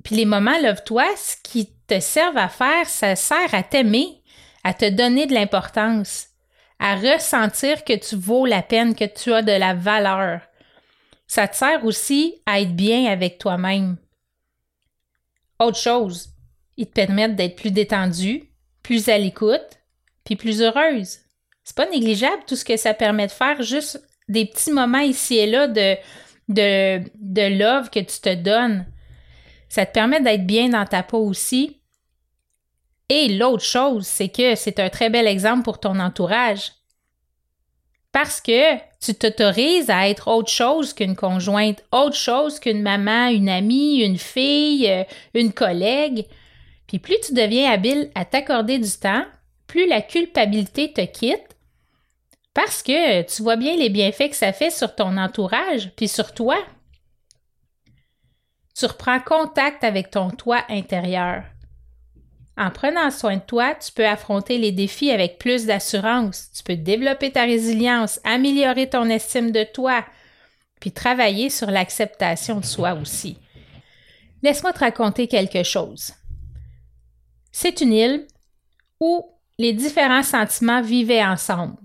puis 0.04 0.16
les 0.16 0.26
moments 0.26 0.60
love-toi, 0.62 1.06
ce 1.16 1.36
qui 1.44 1.72
te 1.88 2.00
servent 2.00 2.38
à 2.38 2.50
faire, 2.50 2.88
ça 2.88 3.16
sert 3.16 3.54
à 3.54 3.64
t'aimer, 3.64 4.24
à 4.64 4.74
te 4.74 4.90
donner 4.90 5.28
de 5.28 5.34
l'importance, 5.34 6.28
à 6.80 6.96
ressentir 6.96 7.84
que 7.84 7.94
tu 7.94 8.16
vaux 8.16 8.46
la 8.46 8.62
peine, 8.62 8.96
que 8.96 9.06
tu 9.06 9.34
as 9.34 9.42
de 9.42 9.52
la 9.52 9.74
valeur. 9.74 10.42
Ça 11.28 11.48
te 11.48 11.56
sert 11.56 11.86
aussi 11.86 12.42
à 12.46 12.62
être 12.62 12.76
bien 12.76 13.12
avec 13.12 13.38
toi-même. 13.38 13.98
Autre 15.60 15.78
chose, 15.78 16.30
ils 16.78 16.88
te 16.88 16.94
permettent 16.94 17.36
d'être 17.36 17.56
plus 17.56 17.72
détendu, 17.72 18.44
plus 18.84 19.10
à 19.10 19.18
l'écoute, 19.18 19.80
puis 20.24 20.36
plus 20.36 20.62
heureuse. 20.62 21.18
C'est 21.64 21.76
pas 21.76 21.90
négligeable 21.90 22.44
tout 22.48 22.56
ce 22.56 22.64
que 22.64 22.78
ça 22.78 22.94
permet 22.94 23.28
de 23.28 23.32
faire, 23.32 23.62
juste 23.62 24.02
des 24.30 24.46
petits 24.46 24.72
moments 24.72 25.00
ici 25.00 25.36
et 25.38 25.48
là 25.48 25.68
de, 25.68 25.96
de, 26.50 27.04
de 27.16 27.58
love 27.58 27.90
que 27.90 28.00
tu 28.00 28.20
te 28.22 28.34
donnes. 28.36 28.86
Ça 29.70 29.86
te 29.86 29.92
permet 29.92 30.22
d'être 30.22 30.46
bien 30.46 30.70
dans 30.70 30.86
ta 30.86 31.04
peau 31.04 31.20
aussi. 31.20 31.82
Et 33.10 33.30
l'autre 33.30 33.64
chose, 33.64 34.06
c'est 34.06 34.30
que 34.30 34.56
c'est 34.56 34.80
un 34.80 34.90
très 34.90 35.10
bel 35.10 35.28
exemple 35.28 35.64
pour 35.64 35.80
ton 35.80 36.00
entourage. 36.00 36.72
Parce 38.12 38.42
que 38.42 38.76
tu 39.00 39.14
t'autorises 39.14 39.90
à 39.90 40.10
être 40.10 40.28
autre 40.28 40.50
chose 40.50 40.94
qu'une 40.94 41.16
conjointe, 41.16 41.84
autre 41.92 42.16
chose 42.16 42.60
qu'une 42.60 42.82
maman, 42.82 43.28
une 43.28 43.50
amie, 43.50 44.02
une 44.02 44.18
fille, 44.18 44.90
euh, 44.90 45.04
une 45.34 45.54
collègue. 45.54 46.26
Puis 46.88 47.00
plus 47.00 47.20
tu 47.26 47.34
deviens 47.34 47.72
habile 47.72 48.10
à 48.16 48.26
t'accorder 48.26 48.80
du 48.80 48.92
temps, 48.92 49.26
plus 49.68 49.88
la 49.88 50.02
culpabilité 50.02 50.94
te 50.94 51.02
quitte 51.02 51.58
parce 52.58 52.82
que 52.82 53.22
tu 53.22 53.44
vois 53.44 53.56
bien 53.56 53.76
les 53.76 53.90
bienfaits 53.90 54.32
que 54.32 54.36
ça 54.36 54.52
fait 54.52 54.72
sur 54.72 54.96
ton 54.96 55.16
entourage, 55.18 55.92
puis 55.96 56.08
sur 56.08 56.34
toi. 56.34 56.58
Tu 58.76 58.88
reprends 58.88 59.20
contact 59.20 59.84
avec 59.84 60.10
ton 60.10 60.32
toi 60.32 60.64
intérieur. 60.68 61.44
En 62.58 62.72
prenant 62.72 63.12
soin 63.12 63.36
de 63.36 63.42
toi, 63.42 63.76
tu 63.76 63.92
peux 63.92 64.08
affronter 64.08 64.58
les 64.58 64.72
défis 64.72 65.12
avec 65.12 65.38
plus 65.38 65.68
d'assurance, 65.68 66.50
tu 66.52 66.64
peux 66.64 66.76
développer 66.76 67.32
ta 67.32 67.44
résilience, 67.44 68.20
améliorer 68.24 68.90
ton 68.90 69.08
estime 69.08 69.52
de 69.52 69.64
toi, 69.64 70.04
puis 70.80 70.92
travailler 70.92 71.52
sur 71.52 71.70
l'acceptation 71.70 72.60
de 72.60 72.66
soi 72.66 72.94
aussi. 72.94 73.38
Laisse-moi 74.42 74.74
te 74.74 74.80
raconter 74.80 75.28
quelque 75.28 75.62
chose. 75.62 76.14
C'est 77.52 77.82
une 77.82 77.94
île 77.94 78.28
où 79.00 79.26
les 79.58 79.74
différents 79.74 80.24
sentiments 80.24 80.82
vivaient 80.82 81.24
ensemble. 81.24 81.78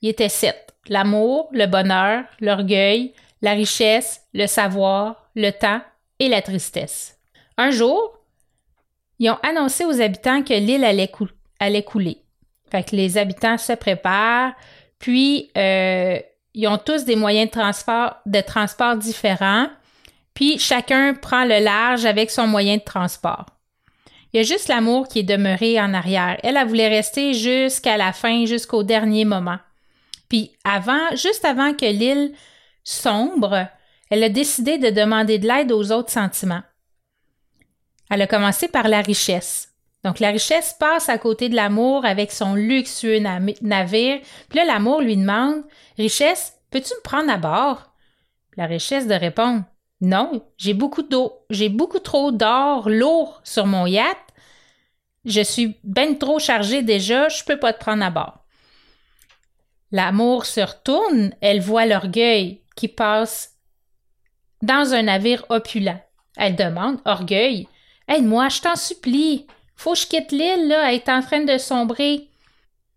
Il 0.00 0.08
était 0.08 0.28
sept. 0.28 0.74
L'amour, 0.88 1.48
le 1.52 1.66
bonheur, 1.66 2.24
l'orgueil, 2.40 3.14
la 3.40 3.52
richesse, 3.52 4.22
le 4.34 4.46
savoir, 4.46 5.28
le 5.34 5.50
temps 5.50 5.80
et 6.18 6.28
la 6.28 6.42
tristesse. 6.42 7.18
Un 7.56 7.70
jour, 7.70 8.18
ils 9.18 9.30
ont 9.30 9.38
annoncé 9.42 9.84
aux 9.84 10.00
habitants 10.00 10.42
que 10.42 10.54
l'île 10.54 10.84
allait, 10.84 11.82
couler. 11.82 12.18
Fait 12.70 12.82
que 12.82 12.96
les 12.96 13.18
habitants 13.18 13.58
se 13.58 13.74
préparent, 13.74 14.54
puis 14.98 15.50
euh, 15.56 16.18
ils 16.54 16.66
ont 16.66 16.78
tous 16.78 17.04
des 17.04 17.16
moyens 17.16 17.46
de 17.48 17.52
transport, 17.52 18.16
de 18.26 18.40
transport 18.40 18.96
différents, 18.96 19.68
puis 20.34 20.58
chacun 20.58 21.14
prend 21.14 21.44
le 21.44 21.62
large 21.62 22.04
avec 22.04 22.30
son 22.30 22.46
moyen 22.46 22.76
de 22.78 22.82
transport. 22.82 23.46
Il 24.32 24.38
y 24.38 24.40
a 24.40 24.44
juste 24.44 24.68
l'amour 24.68 25.08
qui 25.08 25.20
est 25.20 25.24
demeuré 25.24 25.80
en 25.80 25.92
arrière. 25.92 26.38
Elle, 26.42 26.56
a 26.56 26.64
voulu 26.64 26.80
rester 26.80 27.34
jusqu'à 27.34 27.98
la 27.98 28.12
fin, 28.12 28.46
jusqu'au 28.46 28.82
dernier 28.82 29.24
moment. 29.24 29.58
Puis 30.28 30.52
avant, 30.64 31.10
juste 31.10 31.44
avant 31.44 31.74
que 31.74 31.84
l'île 31.84 32.32
sombre, 32.82 33.68
elle 34.10 34.24
a 34.24 34.30
décidé 34.30 34.78
de 34.78 34.88
demander 34.88 35.38
de 35.38 35.46
l'aide 35.46 35.72
aux 35.72 35.92
autres 35.92 36.10
sentiments. 36.10 36.62
Elle 38.10 38.22
a 38.22 38.26
commencé 38.26 38.68
par 38.68 38.88
la 38.88 39.02
richesse. 39.02 39.68
Donc 40.04 40.18
la 40.18 40.30
richesse 40.30 40.74
passe 40.78 41.08
à 41.08 41.18
côté 41.18 41.48
de 41.48 41.54
l'amour 41.54 42.04
avec 42.04 42.32
son 42.32 42.54
luxueux 42.54 43.20
navire. 43.60 44.20
Puis 44.48 44.58
là, 44.58 44.64
l'amour 44.64 45.00
lui 45.00 45.16
demande 45.16 45.62
Richesse, 45.96 46.54
peux-tu 46.70 46.92
me 46.94 47.02
prendre 47.02 47.30
à 47.30 47.36
bord? 47.36 47.92
La 48.56 48.66
richesse 48.66 49.06
de 49.06 49.14
répondre 49.14 49.64
non, 50.02 50.44
j'ai 50.58 50.74
beaucoup 50.74 51.02
d'eau, 51.02 51.44
j'ai 51.48 51.68
beaucoup 51.68 52.00
trop 52.00 52.32
d'or 52.32 52.90
lourd 52.90 53.40
sur 53.44 53.66
mon 53.66 53.86
yacht. 53.86 54.18
Je 55.24 55.40
suis 55.42 55.76
bien 55.84 56.14
trop 56.14 56.40
chargée 56.40 56.82
déjà, 56.82 57.28
je 57.28 57.44
peux 57.44 57.58
pas 57.58 57.72
te 57.72 57.78
prendre 57.78 58.02
à 58.02 58.10
bord. 58.10 58.44
L'amour 59.92 60.44
se 60.44 60.60
retourne, 60.60 61.36
elle 61.40 61.60
voit 61.60 61.86
l'orgueil 61.86 62.62
qui 62.74 62.88
passe 62.88 63.56
dans 64.60 64.92
un 64.92 65.02
navire 65.02 65.46
opulent. 65.50 66.02
Elle 66.36 66.56
demande, 66.56 66.98
orgueil, 67.04 67.68
aide-moi, 68.08 68.48
je 68.48 68.60
t'en 68.60 68.74
supplie, 68.74 69.46
faut 69.76 69.92
que 69.92 70.00
je 70.00 70.06
quitte 70.08 70.32
l'île, 70.32 70.66
là, 70.66 70.90
elle 70.90 70.96
est 70.96 71.08
en 71.08 71.22
train 71.22 71.44
de 71.44 71.58
sombrer. 71.58 72.28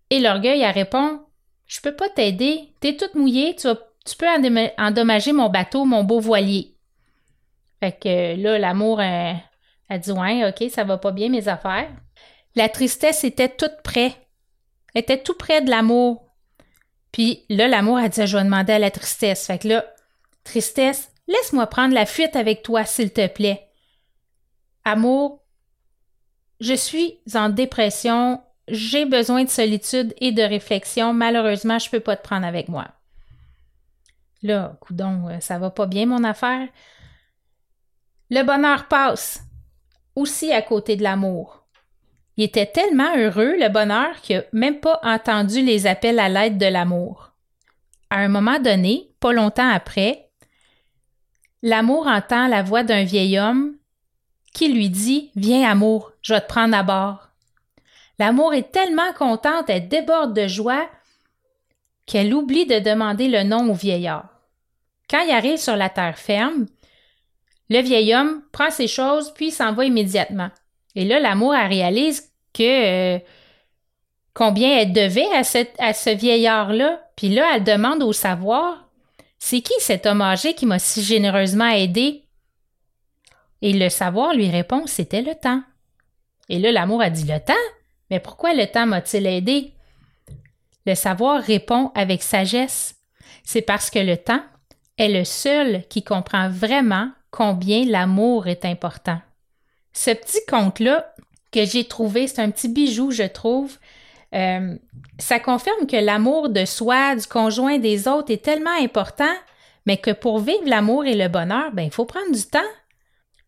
Et 0.10 0.20
l'orgueil, 0.20 0.66
répond, 0.66 1.20
je 1.68 1.82
peux 1.82 1.96
pas 1.96 2.10
t'aider, 2.10 2.74
t'es 2.80 2.98
toute 2.98 3.14
mouillée, 3.14 3.56
tu, 3.56 3.68
tu 4.06 4.16
peux 4.18 4.26
endommager 4.80 5.34
mon 5.34 5.50
bateau, 5.50 5.86
mon 5.86 6.04
beau 6.04 6.20
voilier. 6.20 6.75
Fait 7.82 7.92
que 7.92 8.36
là, 8.42 8.58
l'amour, 8.58 9.00
a 9.90 9.98
dit 9.98 10.12
Ouais, 10.12 10.48
OK, 10.48 10.70
ça 10.72 10.84
va 10.84 10.98
pas 10.98 11.12
bien 11.12 11.30
mes 11.30 11.48
affaires. 11.48 11.90
La 12.56 12.70
tristesse 12.70 13.24
était 13.24 13.50
toute 13.50 13.82
près. 13.84 14.16
était 14.94 15.22
tout 15.22 15.36
près 15.36 15.62
de 15.62 15.70
l'amour. 15.70 16.26
Puis 17.12 17.46
là, 17.50 17.68
l'amour 17.68 17.98
a 17.98 18.10
dit 18.10 18.26
Je 18.26 18.38
vais 18.38 18.44
demander 18.44 18.74
à 18.74 18.80
la 18.80 18.92
tristesse. 18.92 19.48
Fait 19.48 19.60
que 19.60 19.68
là, 19.68 19.86
tristesse, 20.44 21.12
laisse-moi 21.28 21.68
prendre 21.68 21.94
la 21.94 22.06
fuite 22.06 22.36
avec 22.36 22.64
toi, 22.64 22.86
s'il 22.86 23.12
te 23.12 23.28
plaît. 23.28 23.70
Amour, 24.84 25.44
je 26.60 26.74
suis 26.74 27.20
en 27.34 27.50
dépression, 27.50 28.42
j'ai 28.68 29.06
besoin 29.06 29.44
de 29.44 29.50
solitude 29.50 30.14
et 30.20 30.32
de 30.32 30.42
réflexion. 30.42 31.14
Malheureusement, 31.14 31.80
je 31.80 31.90
peux 31.90 32.00
pas 32.00 32.16
te 32.16 32.24
prendre 32.24 32.46
avec 32.46 32.70
moi. 32.70 32.88
Là, 34.44 34.78
coudon, 34.80 35.28
euh, 35.28 35.40
ça 35.40 35.58
va 35.58 35.72
pas 35.72 35.88
bien 35.88 36.06
mon 36.06 36.24
affaire. 36.24 36.68
Le 38.32 38.44
bonheur 38.44 38.88
passe 38.88 39.44
aussi 40.16 40.52
à 40.52 40.62
côté 40.62 40.96
de 40.96 41.04
l'amour. 41.04 41.66
Il 42.38 42.44
était 42.44 42.66
tellement 42.66 43.16
heureux, 43.16 43.56
le 43.58 43.70
bonheur, 43.70 44.20
qu'il 44.22 44.38
n'a 44.38 44.44
même 44.52 44.80
pas 44.80 45.00
entendu 45.04 45.62
les 45.62 45.88
appels 45.88 46.20
à 46.20 46.28
l'aide 46.28 46.58
de 46.58 46.66
l'amour. 46.66 47.32
À 48.10 48.18
un 48.18 48.28
moment 48.28 48.60
donné, 48.60 49.12
pas 49.20 49.32
longtemps 49.32 49.70
après, 49.70 50.30
l'amour 51.62 52.08
entend 52.08 52.48
la 52.48 52.64
voix 52.64 52.84
d'un 52.84 53.04
vieil 53.04 53.40
homme 53.40 53.76
qui 54.54 54.72
lui 54.74 54.90
dit 54.90 55.32
Viens, 55.36 55.70
amour, 55.70 56.12
je 56.22 56.34
vais 56.34 56.42
te 56.42 56.48
prendre 56.48 56.76
à 56.76 56.84
bord. 56.84 57.30
L'amour 58.20 58.54
est 58.54 58.72
tellement 58.72 59.14
contente, 59.14 59.70
elle 59.70 59.88
déborde 59.88 60.34
de 60.34 60.48
joie 60.48 60.90
qu'elle 62.06 62.34
oublie 62.34 62.66
de 62.66 62.80
demander 62.80 63.28
le 63.28 63.44
nom 63.44 63.70
au 63.70 63.74
vieillard. 63.74 64.30
Quand 65.10 65.22
il 65.22 65.32
arrive 65.32 65.58
sur 65.58 65.76
la 65.76 65.90
terre 65.90 66.18
ferme, 66.18 66.66
le 67.70 67.80
vieil 67.82 68.14
homme 68.14 68.42
prend 68.52 68.70
ses 68.70 68.88
choses 68.88 69.34
puis 69.34 69.52
s'en 69.52 69.74
va 69.74 69.86
immédiatement. 69.86 70.50
Et 70.96 71.06
là, 71.06 71.20
l'amour, 71.20 71.52
réalise 71.52 72.32
que 72.54 73.16
euh, 73.16 73.20
combien 74.34 74.78
elle 74.78 74.94
devait 74.94 75.28
à, 75.34 75.42
à 75.80 75.94
ce 75.94 76.10
vieillard-là. 76.16 77.02
Puis 77.16 77.30
là, 77.30 77.56
elle 77.56 77.64
demande 77.64 78.04
au 78.04 78.14
savoir 78.14 78.90
C'est 79.40 79.62
qui 79.62 79.74
cet 79.80 80.06
homme 80.06 80.22
âgé 80.22 80.54
qui 80.54 80.66
m'a 80.66 80.80
si 80.80 81.04
généreusement 81.04 81.70
aidé? 81.70 82.24
Et 83.62 83.74
le 83.74 83.90
savoir 83.90 84.34
lui 84.34 84.50
répond 84.50 84.86
C'était 84.86 85.22
le 85.22 85.34
temps. 85.34 85.64
Et 86.50 86.60
là, 86.60 86.72
l'amour 86.72 87.02
a 87.02 87.10
dit 87.10 87.26
Le 87.26 87.40
temps? 87.40 87.54
Mais 88.12 88.20
pourquoi 88.20 88.54
le 88.54 88.68
temps 88.68 88.86
m'a-t-il 88.86 89.26
aidé? 89.26 89.74
Le 90.86 90.94
savoir 90.94 91.42
répond 91.42 91.92
avec 91.96 92.22
sagesse 92.22 92.96
C'est 93.44 93.64
parce 93.64 93.90
que 93.90 94.00
le 94.00 94.18
temps 94.18 94.44
est 94.98 95.10
le 95.10 95.24
seul 95.24 95.84
qui 95.90 96.04
comprend 96.04 96.50
vraiment 96.50 97.10
combien 97.36 97.86
l'amour 97.86 98.48
est 98.48 98.66
important. 98.66 99.20
Ce 99.94 100.12
petit 100.12 100.46
conte-là, 100.48 101.14
que 101.56 101.66
j'ai 101.66 101.86
trouvé. 101.86 102.28
C'est 102.28 102.42
un 102.42 102.52
petit 102.52 102.68
bijou, 102.68 103.12
je 103.12 103.24
trouve. 103.24 103.78
Euh, 104.34 104.76
ça 105.18 105.40
confirme 105.40 105.88
que 105.88 105.96
l'amour 105.96 106.50
de 106.50 106.66
soi, 106.66 107.16
du 107.16 107.26
conjoint, 107.26 107.78
des 107.78 108.08
autres 108.10 108.32
est 108.32 108.44
tellement 108.44 108.78
important, 108.82 109.34
mais 109.86 109.98
que 109.98 110.12
pour 110.12 110.40
vivre 110.40 110.66
l'amour 110.66 111.06
et 111.06 111.16
le 111.16 111.30
bonheur, 111.30 111.72
ben, 111.72 111.84
il 111.84 111.92
faut 111.92 112.06
prendre 112.06 112.34
du 112.34 112.44
temps. 112.44 112.60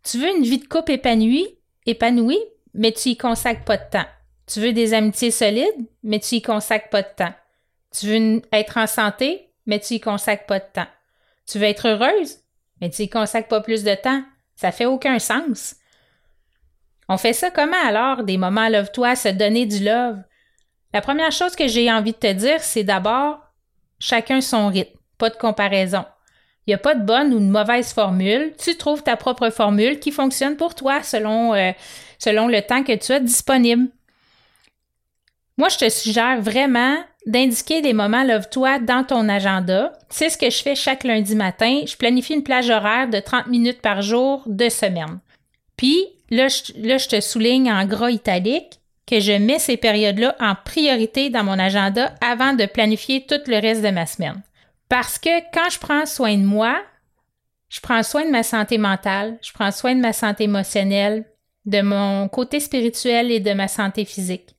Tu 0.04 0.20
veux 0.20 0.30
une 0.38 0.44
vie 0.44 0.60
de 0.60 0.68
couple 0.68 0.94
épanouie, 0.94 1.58
épanouie, 1.86 2.40
mais 2.74 2.94
tu 2.94 3.10
y 3.10 3.18
consacres 3.18 3.66
pas 3.66 3.78
de 3.78 3.90
temps. 3.92 4.06
Tu 4.46 4.62
veux 4.62 4.72
des 4.72 4.94
amitiés 4.94 5.32
solides, 5.32 5.88
mais 6.04 6.20
tu 6.20 6.36
y 6.36 6.42
consacres 6.42 6.90
pas 6.90 7.02
de 7.02 7.14
temps. 7.14 7.34
Tu 7.92 8.08
veux 8.08 8.42
être 8.54 8.78
en 8.78 8.88
santé, 8.88 9.50
mais 9.66 9.82
tu 9.82 9.96
y 9.96 10.00
consacres 10.00 10.46
pas 10.46 10.60
de 10.60 10.66
temps. 10.72 10.88
Tu 11.46 11.60
veux 11.60 11.66
être 11.66 11.90
heureuse, 11.90 12.38
mais 12.82 12.90
tu 12.90 13.04
y 13.04 13.10
consacres 13.10 13.48
pas 13.48 13.62
plus 13.62 13.84
de 13.84 13.96
temps. 13.96 14.24
Ça 14.56 14.72
fait 14.72 14.86
aucun 14.86 15.20
sens. 15.20 15.76
On 17.10 17.18
fait 17.18 17.34
ça 17.34 17.52
comment 17.52 17.86
alors, 17.86 18.24
des 18.24 18.38
moments 18.38 18.70
love-toi, 18.70 19.16
se 19.16 19.30
donner 19.30 19.66
du 19.66 19.84
love? 19.84 20.18
La 20.94 21.02
première 21.02 21.32
chose 21.32 21.56
que 21.56 21.68
j'ai 21.68 21.92
envie 21.92 22.14
de 22.14 22.18
te 22.18 22.32
dire, 22.34 22.62
c'est 22.62 22.84
d'abord, 22.84 23.40
chacun 24.00 24.42
son 24.42 24.68
rythme, 24.68 24.98
pas 25.18 25.30
de 25.30 25.36
comparaison. 25.36 26.06
Il 26.66 26.72
n'y 26.72 26.76
a 26.76 26.80
pas 26.80 26.96
de 26.96 27.06
bonne 27.06 27.34
ou 27.34 27.40
de 27.40 27.46
mauvaise 27.46 27.94
formule. 27.94 28.54
Tu 28.58 28.76
trouves 28.76 29.02
ta 29.02 29.16
propre 29.16 29.50
formule 29.50 30.00
qui 30.00 30.12
fonctionne 30.12 30.58
pour 30.58 30.76
toi 30.76 31.02
selon, 31.02 31.54
euh, 31.54 31.72
selon 32.20 32.48
le 32.48 32.62
temps 32.62 32.84
que 32.84 32.94
tu 32.94 33.14
as 33.14 33.22
disponible. 33.22 33.88
Moi, 35.58 35.70
je 35.70 35.78
te 35.78 35.90
suggère 35.90 36.42
vraiment 36.42 36.98
d'indiquer 37.28 37.82
des 37.82 37.94
moments 37.94 38.24
Love-toi 38.24 38.80
dans 38.80 39.04
ton 39.04 39.30
agenda. 39.30 39.94
C'est 40.10 40.30
ce 40.30 40.38
que 40.38 40.50
je 40.50 40.64
fais 40.64 40.76
chaque 40.76 41.04
lundi 41.04 41.36
matin. 41.36 41.82
Je 41.86 41.98
planifie 41.98 42.34
une 42.34 42.44
plage 42.44 42.70
horaire 42.70 43.10
de 43.10 43.20
30 43.20 43.48
minutes 43.48 43.82
par 43.82 44.02
jour 44.02 44.42
de 44.48 44.70
semaine. 44.70 45.20
Puis, 45.76 46.08
là 46.32 46.48
je, 46.48 46.74
là, 46.78 46.98
je 46.98 47.08
te 47.10 47.20
souligne 47.20 47.72
en 47.72 47.86
gras 47.86 48.10
italique 48.10 48.80
que 49.06 49.20
je 49.20 49.34
mets 49.34 49.60
ces 49.60 49.78
périodes-là 49.78 50.36
en 50.40 50.56
priorité 50.56 51.30
dans 51.30 51.44
mon 51.44 51.60
agenda 51.60 52.16
avant 52.22 52.54
de 52.54 52.66
planifier 52.66 53.26
tout 53.26 53.40
le 53.48 53.60
reste 53.60 53.84
de 53.84 53.90
ma 53.90 54.06
semaine. 54.06 54.42
Parce 54.90 55.20
que 55.20 55.40
quand 55.54 55.70
je 55.70 55.80
prends 55.80 56.06
soin 56.06 56.36
de 56.38 56.44
moi, 56.44 56.82
je 57.70 57.82
prends 57.82 58.04
soin 58.04 58.26
de 58.26 58.32
ma 58.32 58.44
santé 58.44 58.78
mentale, 58.78 59.38
je 59.42 59.52
prends 59.52 59.72
soin 59.72 59.96
de 59.96 60.02
ma 60.02 60.14
santé 60.14 60.46
émotionnelle, 60.46 61.26
de 61.66 61.82
mon 61.82 62.30
côté 62.30 62.62
spirituel 62.62 63.32
et 63.32 63.42
de 63.42 63.52
ma 63.52 63.68
santé 63.68 64.06
physique. 64.06 64.57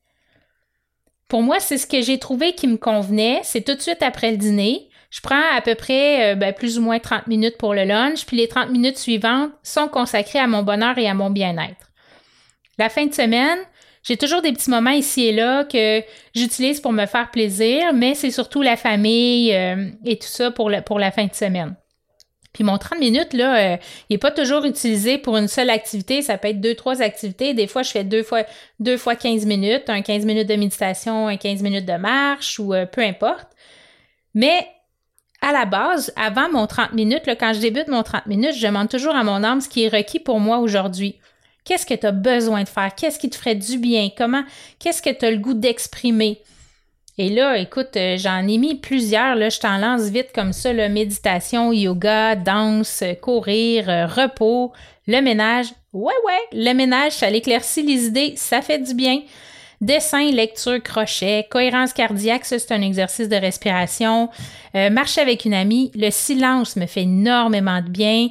Pour 1.29 1.43
moi, 1.43 1.59
c'est 1.59 1.77
ce 1.77 1.85
que 1.87 2.01
j'ai 2.01 2.17
trouvé 2.17 2.53
qui 2.53 2.67
me 2.67 2.77
convenait. 2.77 3.39
C'est 3.43 3.61
tout 3.61 3.75
de 3.75 3.81
suite 3.81 4.01
après 4.01 4.31
le 4.31 4.37
dîner. 4.37 4.89
Je 5.11 5.21
prends 5.21 5.41
à 5.55 5.61
peu 5.61 5.75
près 5.75 6.33
euh, 6.33 6.35
ben, 6.35 6.53
plus 6.53 6.77
ou 6.77 6.81
moins 6.81 6.99
30 6.99 7.27
minutes 7.27 7.57
pour 7.57 7.73
le 7.73 7.83
lunch, 7.83 8.25
puis 8.25 8.37
les 8.37 8.47
30 8.47 8.71
minutes 8.71 8.97
suivantes 8.97 9.51
sont 9.63 9.87
consacrées 9.87 10.39
à 10.39 10.47
mon 10.47 10.63
bonheur 10.63 10.97
et 10.97 11.07
à 11.07 11.13
mon 11.13 11.29
bien-être. 11.29 11.91
La 12.77 12.89
fin 12.89 13.05
de 13.05 13.13
semaine, 13.13 13.59
j'ai 14.03 14.17
toujours 14.17 14.41
des 14.41 14.51
petits 14.51 14.69
moments 14.69 14.89
ici 14.91 15.25
et 15.25 15.31
là 15.31 15.65
que 15.65 16.03
j'utilise 16.33 16.79
pour 16.79 16.93
me 16.93 17.05
faire 17.05 17.31
plaisir, 17.31 17.93
mais 17.93 18.15
c'est 18.15 18.31
surtout 18.31 18.61
la 18.61 18.75
famille 18.75 19.53
euh, 19.53 19.89
et 20.05 20.17
tout 20.17 20.27
ça 20.27 20.51
pour, 20.51 20.71
pour 20.85 20.99
la 20.99 21.11
fin 21.11 21.25
de 21.25 21.33
semaine. 21.33 21.75
Puis 22.53 22.63
mon 22.63 22.77
30 22.77 22.99
minutes, 22.99 23.33
là, 23.33 23.73
euh, 23.73 23.77
il 24.09 24.13
n'est 24.13 24.17
pas 24.17 24.31
toujours 24.31 24.65
utilisé 24.65 25.17
pour 25.17 25.37
une 25.37 25.47
seule 25.47 25.69
activité. 25.69 26.21
Ça 26.21 26.37
peut 26.37 26.47
être 26.47 26.59
deux, 26.59 26.75
trois 26.75 27.01
activités. 27.01 27.53
Des 27.53 27.67
fois, 27.67 27.83
je 27.83 27.91
fais 27.91 28.03
deux 28.03 28.23
fois, 28.23 28.43
deux 28.79 28.97
fois 28.97 29.15
15 29.15 29.45
minutes, 29.45 29.89
un 29.89 30.01
15 30.01 30.25
minutes 30.25 30.49
de 30.49 30.55
méditation, 30.55 31.27
un 31.27 31.37
15 31.37 31.61
minutes 31.61 31.85
de 31.85 31.97
marche 31.97 32.59
ou 32.59 32.73
euh, 32.73 32.85
peu 32.85 33.01
importe. 33.01 33.47
Mais 34.33 34.67
à 35.41 35.51
la 35.51 35.65
base, 35.65 36.11
avant 36.15 36.49
mon 36.49 36.65
30 36.65 36.93
minutes, 36.93 37.27
là, 37.27 37.35
quand 37.35 37.53
je 37.53 37.59
débute 37.59 37.87
mon 37.87 38.03
30 38.03 38.25
minutes, 38.25 38.55
je 38.55 38.65
demande 38.65 38.89
toujours 38.89 39.15
à 39.15 39.23
mon 39.23 39.43
âme 39.43 39.61
ce 39.61 39.69
qui 39.69 39.83
est 39.83 39.89
requis 39.95 40.19
pour 40.19 40.39
moi 40.39 40.57
aujourd'hui. 40.57 41.19
Qu'est-ce 41.63 41.85
que 41.85 41.93
tu 41.93 42.07
as 42.07 42.11
besoin 42.11 42.63
de 42.63 42.69
faire? 42.69 42.93
Qu'est-ce 42.95 43.19
qui 43.19 43.29
te 43.29 43.35
ferait 43.35 43.55
du 43.55 43.77
bien? 43.77 44.09
Comment? 44.17 44.43
Qu'est-ce 44.79 45.01
que 45.01 45.11
tu 45.11 45.25
as 45.25 45.31
le 45.31 45.37
goût 45.37 45.53
d'exprimer? 45.53 46.41
Et 47.21 47.27
là, 47.27 47.57
écoute, 47.57 47.97
euh, 47.97 48.15
j'en 48.17 48.47
ai 48.47 48.57
mis 48.57 48.75
plusieurs, 48.75 49.35
là, 49.35 49.49
je 49.49 49.59
t'en 49.59 49.77
lance 49.77 50.03
vite 50.03 50.29
comme 50.33 50.53
ça, 50.53 50.71
là, 50.71 50.87
méditation, 50.87 51.73
yoga, 51.73 52.37
danse, 52.37 53.03
courir, 53.21 53.89
euh, 53.89 54.05
repos, 54.07 54.71
le 55.05 55.19
ménage. 55.19 55.65
Ouais, 55.91 56.13
ouais, 56.25 56.39
le 56.53 56.73
ménage, 56.73 57.11
ça 57.11 57.29
l'éclaircit 57.29 57.83
les 57.83 58.05
idées, 58.05 58.33
ça 58.37 58.61
fait 58.61 58.79
du 58.79 58.93
bien. 58.93 59.19
Dessin, 59.81 60.31
lecture, 60.31 60.81
crochet, 60.81 61.45
cohérence 61.49 61.91
cardiaque, 61.91 62.45
ça 62.45 62.57
c'est 62.57 62.73
un 62.73 62.81
exercice 62.81 63.27
de 63.27 63.35
respiration. 63.35 64.29
Euh, 64.75 64.89
marcher 64.89 65.19
avec 65.19 65.43
une 65.43 65.53
amie, 65.53 65.91
le 65.95 66.11
silence 66.11 66.77
me 66.77 66.85
fait 66.85 67.03
énormément 67.03 67.81
de 67.81 67.89
bien. 67.89 68.29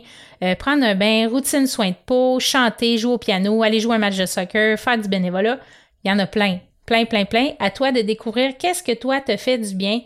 prendre 0.59 0.85
un 0.85 0.95
bain, 0.95 1.29
routine 1.29 1.67
soin 1.67 1.91
de 1.91 1.97
peau, 2.07 2.41
chanter, 2.41 2.97
jouer 2.97 3.13
au 3.13 3.19
piano, 3.19 3.63
aller 3.63 3.81
jouer 3.81 3.97
un 3.97 3.99
match 3.99 4.17
de 4.17 4.25
soccer, 4.25 4.79
faire 4.79 4.97
du 4.97 5.11
bénévolat, 5.11 5.59
il 6.05 6.11
y 6.11 6.15
en 6.15 6.19
a 6.19 6.27
plein 6.27 6.61
plein, 6.89 7.05
plein, 7.05 7.27
plein. 7.27 7.51
À 7.59 7.71
toi 7.71 7.93
de 7.93 8.01
découvrir 8.01 8.57
qu'est-ce 8.57 8.83
que 8.83 8.93
toi 8.93 9.21
te 9.21 9.37
fait 9.37 9.59
du 9.59 9.75
bien. 9.75 10.01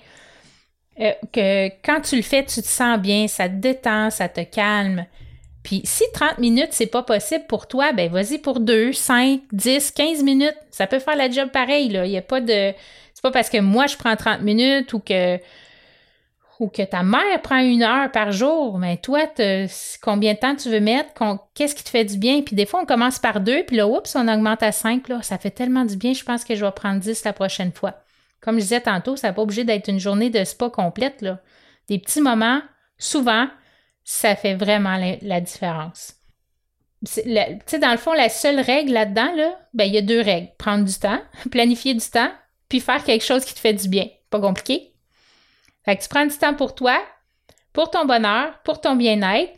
Euh, 1.01 1.13
que 1.33 1.69
quand 1.85 2.01
tu 2.01 2.17
le 2.17 2.23
fais, 2.23 2.45
tu 2.45 2.61
te 2.61 2.67
sens 2.67 2.99
bien, 2.99 3.29
ça 3.29 3.49
te 3.49 3.55
détend, 3.55 4.11
ça 4.11 4.29
te 4.29 4.41
calme. 4.41 5.07
Puis 5.63 5.83
si 5.85 6.03
30 6.13 6.39
minutes, 6.39 6.71
c'est 6.73 6.89
pas 6.89 7.05
possible 7.05 7.45
pour 7.49 7.69
toi, 7.69 7.93
ben 7.93 8.11
vas-y 8.11 8.39
pour 8.39 8.59
2, 8.59 8.93
5, 8.93 9.43
10, 9.53 9.93
15 9.93 10.25
minutes. 10.25 10.57
Ça 10.73 10.89
peut 10.89 10.99
faire 10.99 11.15
la 11.15 11.31
job 11.31 11.51
pareil, 11.51 11.89
là. 11.89 12.05
Il 12.05 12.11
n'y 12.11 12.19
a 12.19 12.23
pas 12.23 12.41
de. 12.41 12.73
C'est 13.15 13.23
pas 13.23 13.31
parce 13.31 13.49
que 13.49 13.59
moi 13.59 13.87
je 13.87 13.97
prends 13.97 14.17
30 14.17 14.43
minutes 14.43 14.93
ou 14.93 14.99
que 14.99 15.39
ou 16.63 16.69
que 16.69 16.83
ta 16.83 17.03
mère 17.03 17.43
prend 17.43 17.59
une 17.59 17.83
heure 17.83 18.13
par 18.13 18.31
jour, 18.31 18.79
mais 18.79 18.97
toi, 18.97 19.27
combien 20.01 20.35
de 20.35 20.39
temps 20.39 20.55
tu 20.55 20.71
veux 20.71 20.79
mettre, 20.79 21.11
qu'est-ce 21.55 21.75
qui 21.75 21.83
te 21.83 21.89
fait 21.89 22.05
du 22.05 22.19
bien? 22.19 22.43
Puis 22.43 22.55
des 22.55 22.67
fois, 22.67 22.83
on 22.83 22.87
commence 22.87 23.19
par 23.19 23.41
deux, 23.41 23.65
puis 23.65 23.77
là, 23.77 23.89
oups, 23.89 24.15
on 24.15 24.29
augmente 24.29 24.63
à 24.63 24.71
cinq, 24.71 25.09
là, 25.09 25.21
ça 25.23 25.39
fait 25.39 25.51
tellement 25.51 25.85
du 25.85 25.97
bien, 25.97 26.13
je 26.13 26.23
pense 26.23 26.45
que 26.45 26.55
je 26.55 26.65
vais 26.65 26.71
prendre 26.71 27.01
dix 27.01 27.25
la 27.25 27.33
prochaine 27.33 27.73
fois. 27.73 27.95
Comme 28.41 28.57
je 28.57 28.63
disais 28.63 28.81
tantôt, 28.81 29.17
ça 29.17 29.29
n'est 29.29 29.35
pas 29.35 29.43
obligé 29.43 29.65
d'être 29.65 29.89
une 29.89 29.99
journée 29.99 30.31
de 30.31 30.45
spa 30.45 30.71
complète, 30.71 31.21
là. 31.21 31.41
Des 31.89 31.99
petits 31.99 32.21
moments, 32.21 32.63
souvent, 32.97 33.49
ça 34.05 34.37
fait 34.37 34.55
vraiment 34.55 34.97
la, 35.21 35.41
différence. 35.41 36.15
Tu 37.05 37.23
sais, 37.67 37.79
dans 37.81 37.91
le 37.91 37.97
fond, 37.97 38.13
la 38.13 38.29
seule 38.29 38.61
règle 38.61 38.93
là-dedans, 38.93 39.35
là, 39.35 39.59
ben, 39.75 39.85
il 39.87 39.95
y 39.95 39.99
a 39.99 40.03
deux 40.03 40.21
règles. 40.21 40.51
Prendre 40.59 40.85
du 40.85 40.95
temps, 40.95 41.21
planifier 41.51 41.95
du 41.95 42.09
temps, 42.09 42.31
puis 42.69 42.79
faire 42.79 43.03
quelque 43.03 43.25
chose 43.25 43.45
qui 43.45 43.55
te 43.55 43.59
fait 43.59 43.75
du 43.75 43.89
bien. 43.89 44.07
Pas 44.31 44.41
compliqué? 44.41 44.92
Fait 45.85 45.97
que 45.97 46.03
tu 46.03 46.09
prends 46.09 46.27
du 46.27 46.37
temps 46.37 46.55
pour 46.55 46.75
toi, 46.75 47.01
pour 47.73 47.91
ton 47.91 48.05
bonheur, 48.05 48.61
pour 48.63 48.81
ton 48.81 48.97
bien-être, 48.97 49.53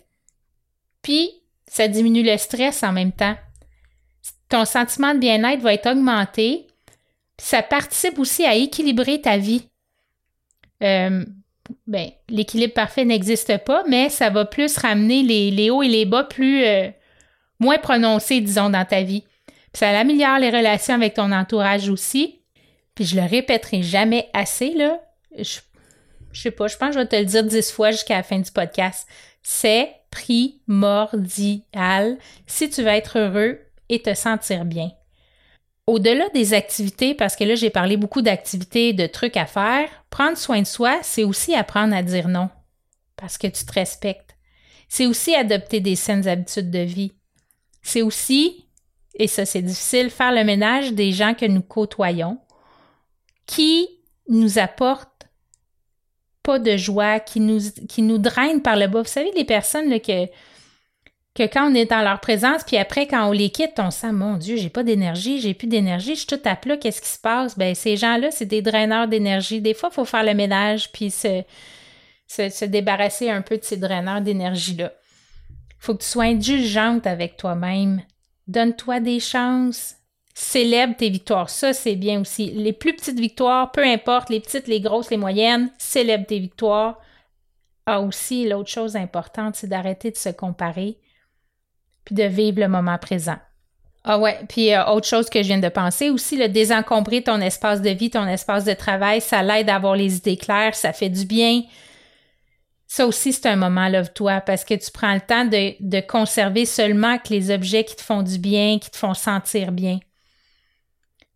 puis 1.02 1.30
ça 1.66 1.88
diminue 1.88 2.22
le 2.22 2.36
stress 2.36 2.82
en 2.82 2.92
même 2.92 3.12
temps. 3.12 3.36
Ton 4.48 4.64
sentiment 4.64 5.14
de 5.14 5.18
bien-être 5.18 5.60
va 5.60 5.74
être 5.74 5.90
augmenté, 5.90 6.66
puis 7.36 7.46
ça 7.46 7.62
participe 7.62 8.18
aussi 8.18 8.44
à 8.44 8.54
équilibrer 8.54 9.20
ta 9.20 9.36
vie. 9.36 9.68
Euh, 10.82 11.24
ben, 11.86 12.10
l'équilibre 12.28 12.74
parfait 12.74 13.04
n'existe 13.04 13.58
pas, 13.64 13.84
mais 13.88 14.08
ça 14.08 14.30
va 14.30 14.44
plus 14.44 14.76
ramener 14.78 15.22
les, 15.22 15.70
hauts 15.70 15.82
et 15.82 15.88
les 15.88 16.04
bas 16.04 16.24
plus 16.24 16.64
euh, 16.64 16.88
moins 17.58 17.78
prononcés, 17.78 18.40
disons, 18.40 18.70
dans 18.70 18.84
ta 18.84 19.02
vie. 19.02 19.24
Puis 19.46 19.80
ça 19.80 19.98
améliore 19.98 20.38
les 20.38 20.50
relations 20.50 20.94
avec 20.94 21.14
ton 21.14 21.32
entourage 21.32 21.88
aussi. 21.88 22.40
Puis 22.94 23.04
je 23.04 23.16
le 23.16 23.26
répéterai 23.26 23.82
jamais 23.82 24.28
assez, 24.32 24.72
là. 24.74 25.00
Je 25.36 25.58
je 26.34 26.42
sais 26.42 26.50
pas, 26.50 26.66
je 26.66 26.76
pense 26.76 26.88
que 26.88 26.94
je 26.94 27.00
vais 27.00 27.06
te 27.06 27.16
le 27.16 27.24
dire 27.24 27.44
dix 27.44 27.70
fois 27.70 27.92
jusqu'à 27.92 28.16
la 28.16 28.22
fin 28.22 28.38
du 28.38 28.50
podcast. 28.50 29.08
C'est 29.42 29.94
primordial 30.10 32.18
si 32.46 32.68
tu 32.68 32.82
veux 32.82 32.88
être 32.88 33.18
heureux 33.18 33.60
et 33.88 34.02
te 34.02 34.14
sentir 34.14 34.64
bien. 34.64 34.90
Au-delà 35.86 36.28
des 36.30 36.54
activités, 36.54 37.14
parce 37.14 37.36
que 37.36 37.44
là, 37.44 37.54
j'ai 37.54 37.70
parlé 37.70 37.96
beaucoup 37.96 38.22
d'activités, 38.22 38.92
de 38.92 39.06
trucs 39.06 39.36
à 39.36 39.46
faire, 39.46 39.88
prendre 40.10 40.38
soin 40.38 40.60
de 40.60 40.66
soi, 40.66 40.98
c'est 41.02 41.24
aussi 41.24 41.54
apprendre 41.54 41.94
à 41.94 42.02
dire 42.02 42.28
non, 42.28 42.48
parce 43.16 43.38
que 43.38 43.46
tu 43.46 43.64
te 43.64 43.72
respectes. 43.72 44.36
C'est 44.88 45.06
aussi 45.06 45.34
adopter 45.34 45.80
des 45.80 45.96
saines 45.96 46.26
habitudes 46.26 46.70
de 46.70 46.78
vie. 46.78 47.12
C'est 47.82 48.02
aussi, 48.02 48.66
et 49.14 49.28
ça 49.28 49.44
c'est 49.44 49.62
difficile, 49.62 50.10
faire 50.10 50.32
le 50.32 50.44
ménage 50.44 50.94
des 50.94 51.12
gens 51.12 51.34
que 51.34 51.46
nous 51.46 51.62
côtoyons, 51.62 52.38
qui 53.46 53.88
nous 54.28 54.58
apportent 54.58 55.13
pas 56.44 56.60
de 56.60 56.76
joie, 56.76 57.18
qui 57.18 57.40
nous, 57.40 57.58
qui 57.88 58.02
nous 58.02 58.18
drainent 58.18 58.62
par 58.62 58.76
le 58.76 58.86
bas. 58.86 59.02
Vous 59.02 59.08
savez, 59.08 59.32
les 59.34 59.44
personnes 59.44 59.88
là, 59.90 59.98
que, 59.98 60.26
que 61.34 61.42
quand 61.42 61.72
on 61.72 61.74
est 61.74 61.90
dans 61.90 62.02
leur 62.02 62.20
présence, 62.20 62.62
puis 62.62 62.76
après, 62.76 63.08
quand 63.08 63.26
on 63.26 63.32
les 63.32 63.50
quitte, 63.50 63.78
on 63.78 63.90
sent, 63.90 64.12
mon 64.12 64.36
Dieu, 64.36 64.56
j'ai 64.56 64.68
pas 64.68 64.84
d'énergie, 64.84 65.40
j'ai 65.40 65.54
plus 65.54 65.66
d'énergie, 65.66 66.14
je 66.14 66.20
suis 66.20 66.26
tout 66.26 66.40
à 66.44 66.54
plat, 66.54 66.76
qu'est-ce 66.76 67.00
qui 67.00 67.08
se 67.08 67.18
passe? 67.18 67.58
Ben, 67.58 67.74
ces 67.74 67.96
gens-là, 67.96 68.30
c'est 68.30 68.44
des 68.44 68.62
draineurs 68.62 69.08
d'énergie. 69.08 69.60
Des 69.60 69.74
fois, 69.74 69.88
il 69.90 69.94
faut 69.94 70.04
faire 70.04 70.22
le 70.22 70.34
ménage, 70.34 70.92
puis 70.92 71.10
se, 71.10 71.42
se, 72.28 72.50
se 72.50 72.64
débarrasser 72.66 73.30
un 73.30 73.42
peu 73.42 73.56
de 73.56 73.64
ces 73.64 73.78
draineurs 73.78 74.20
d'énergie-là. 74.20 74.92
Il 75.70 75.84
faut 75.86 75.94
que 75.94 76.02
tu 76.02 76.08
sois 76.08 76.24
indulgente 76.24 77.06
avec 77.06 77.38
toi-même. 77.38 78.02
Donne-toi 78.46 79.00
des 79.00 79.18
chances. 79.18 79.96
Célèbre 80.34 80.96
tes 80.96 81.10
victoires. 81.10 81.48
Ça, 81.48 81.72
c'est 81.72 81.94
bien 81.94 82.20
aussi. 82.20 82.50
Les 82.50 82.72
plus 82.72 82.94
petites 82.94 83.20
victoires, 83.20 83.70
peu 83.70 83.84
importe, 83.84 84.30
les 84.30 84.40
petites, 84.40 84.66
les 84.66 84.80
grosses, 84.80 85.10
les 85.10 85.16
moyennes, 85.16 85.70
célèbre 85.78 86.26
tes 86.26 86.40
victoires. 86.40 87.00
Ah, 87.86 88.00
aussi, 88.00 88.48
l'autre 88.48 88.70
chose 88.70 88.96
importante, 88.96 89.54
c'est 89.56 89.68
d'arrêter 89.68 90.10
de 90.10 90.16
se 90.16 90.30
comparer 90.30 90.98
puis 92.04 92.14
de 92.14 92.24
vivre 92.24 92.60
le 92.60 92.68
moment 92.68 92.98
présent. 92.98 93.38
Ah 94.04 94.18
ouais, 94.18 94.38
puis 94.48 94.74
euh, 94.74 94.84
autre 94.86 95.06
chose 95.06 95.30
que 95.30 95.42
je 95.42 95.48
viens 95.48 95.58
de 95.58 95.68
penser 95.68 96.10
aussi, 96.10 96.36
le 96.36 96.48
désencombrer 96.48 97.22
ton 97.22 97.40
espace 97.40 97.80
de 97.80 97.88
vie, 97.88 98.10
ton 98.10 98.26
espace 98.26 98.64
de 98.64 98.74
travail, 98.74 99.22
ça 99.22 99.42
l'aide 99.42 99.70
à 99.70 99.76
avoir 99.76 99.96
les 99.96 100.16
idées 100.16 100.36
claires, 100.36 100.74
ça 100.74 100.92
fait 100.92 101.08
du 101.08 101.24
bien. 101.24 101.62
Ça 102.86 103.06
aussi, 103.06 103.32
c'est 103.32 103.46
un 103.46 103.56
moment 103.56 103.88
love-toi 103.88 104.42
parce 104.42 104.64
que 104.64 104.74
tu 104.74 104.90
prends 104.90 105.14
le 105.14 105.22
temps 105.22 105.46
de, 105.46 105.74
de 105.80 106.00
conserver 106.00 106.66
seulement 106.66 107.16
que 107.16 107.30
les 107.30 107.50
objets 107.50 107.84
qui 107.84 107.96
te 107.96 108.02
font 108.02 108.22
du 108.22 108.38
bien, 108.38 108.78
qui 108.78 108.90
te 108.90 108.98
font 108.98 109.14
sentir 109.14 109.72
bien. 109.72 109.98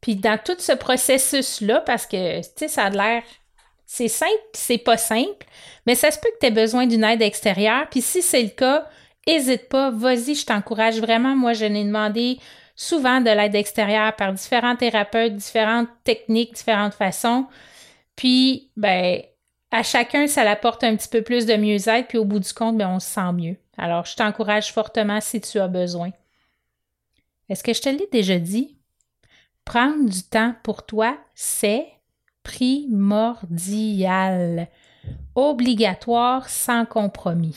Puis 0.00 0.16
dans 0.16 0.38
tout 0.38 0.56
ce 0.58 0.72
processus-là, 0.72 1.80
parce 1.80 2.06
que, 2.06 2.40
tu 2.40 2.48
sais, 2.56 2.68
ça 2.68 2.84
a 2.84 2.90
l'air, 2.90 3.22
c'est 3.86 4.08
simple, 4.08 4.32
c'est 4.52 4.78
pas 4.78 4.96
simple, 4.96 5.46
mais 5.86 5.94
ça 5.94 6.10
se 6.10 6.18
peut 6.18 6.28
que 6.34 6.38
tu 6.40 6.46
aies 6.46 6.50
besoin 6.50 6.86
d'une 6.86 7.04
aide 7.04 7.22
extérieure. 7.22 7.88
Puis 7.90 8.02
si 8.02 8.22
c'est 8.22 8.42
le 8.42 8.50
cas, 8.50 8.86
hésite 9.26 9.68
pas, 9.68 9.90
vas-y, 9.90 10.34
je 10.34 10.46
t'encourage 10.46 11.00
vraiment. 11.00 11.34
Moi, 11.34 11.52
je 11.52 11.64
n'ai 11.64 11.84
demandé 11.84 12.38
souvent 12.76 13.20
de 13.20 13.30
l'aide 13.30 13.54
extérieure 13.54 14.14
par 14.14 14.32
différents 14.32 14.76
thérapeutes, 14.76 15.34
différentes 15.34 15.88
techniques, 16.04 16.54
différentes 16.54 16.94
façons. 16.94 17.46
Puis, 18.14 18.70
ben, 18.76 19.20
à 19.70 19.82
chacun, 19.82 20.26
ça 20.26 20.44
l'apporte 20.44 20.84
un 20.84 20.96
petit 20.96 21.08
peu 21.08 21.22
plus 21.22 21.44
de 21.44 21.56
mieux-être, 21.56 22.08
puis 22.08 22.18
au 22.18 22.24
bout 22.24 22.40
du 22.40 22.52
compte, 22.52 22.78
ben, 22.78 22.88
on 22.88 23.00
se 23.00 23.08
sent 23.08 23.32
mieux. 23.32 23.56
Alors, 23.76 24.06
je 24.06 24.16
t'encourage 24.16 24.72
fortement 24.72 25.20
si 25.20 25.40
tu 25.40 25.58
as 25.58 25.68
besoin. 25.68 26.10
Est-ce 27.48 27.64
que 27.64 27.72
je 27.72 27.82
te 27.82 27.88
l'ai 27.88 28.08
déjà 28.12 28.38
dit? 28.38 28.77
Prendre 29.68 30.08
du 30.08 30.22
temps 30.22 30.54
pour 30.62 30.86
toi, 30.86 31.18
c'est 31.34 31.84
primordial, 32.42 33.42
obligatoire, 35.34 36.48
sans 36.48 36.86
compromis. 36.86 37.54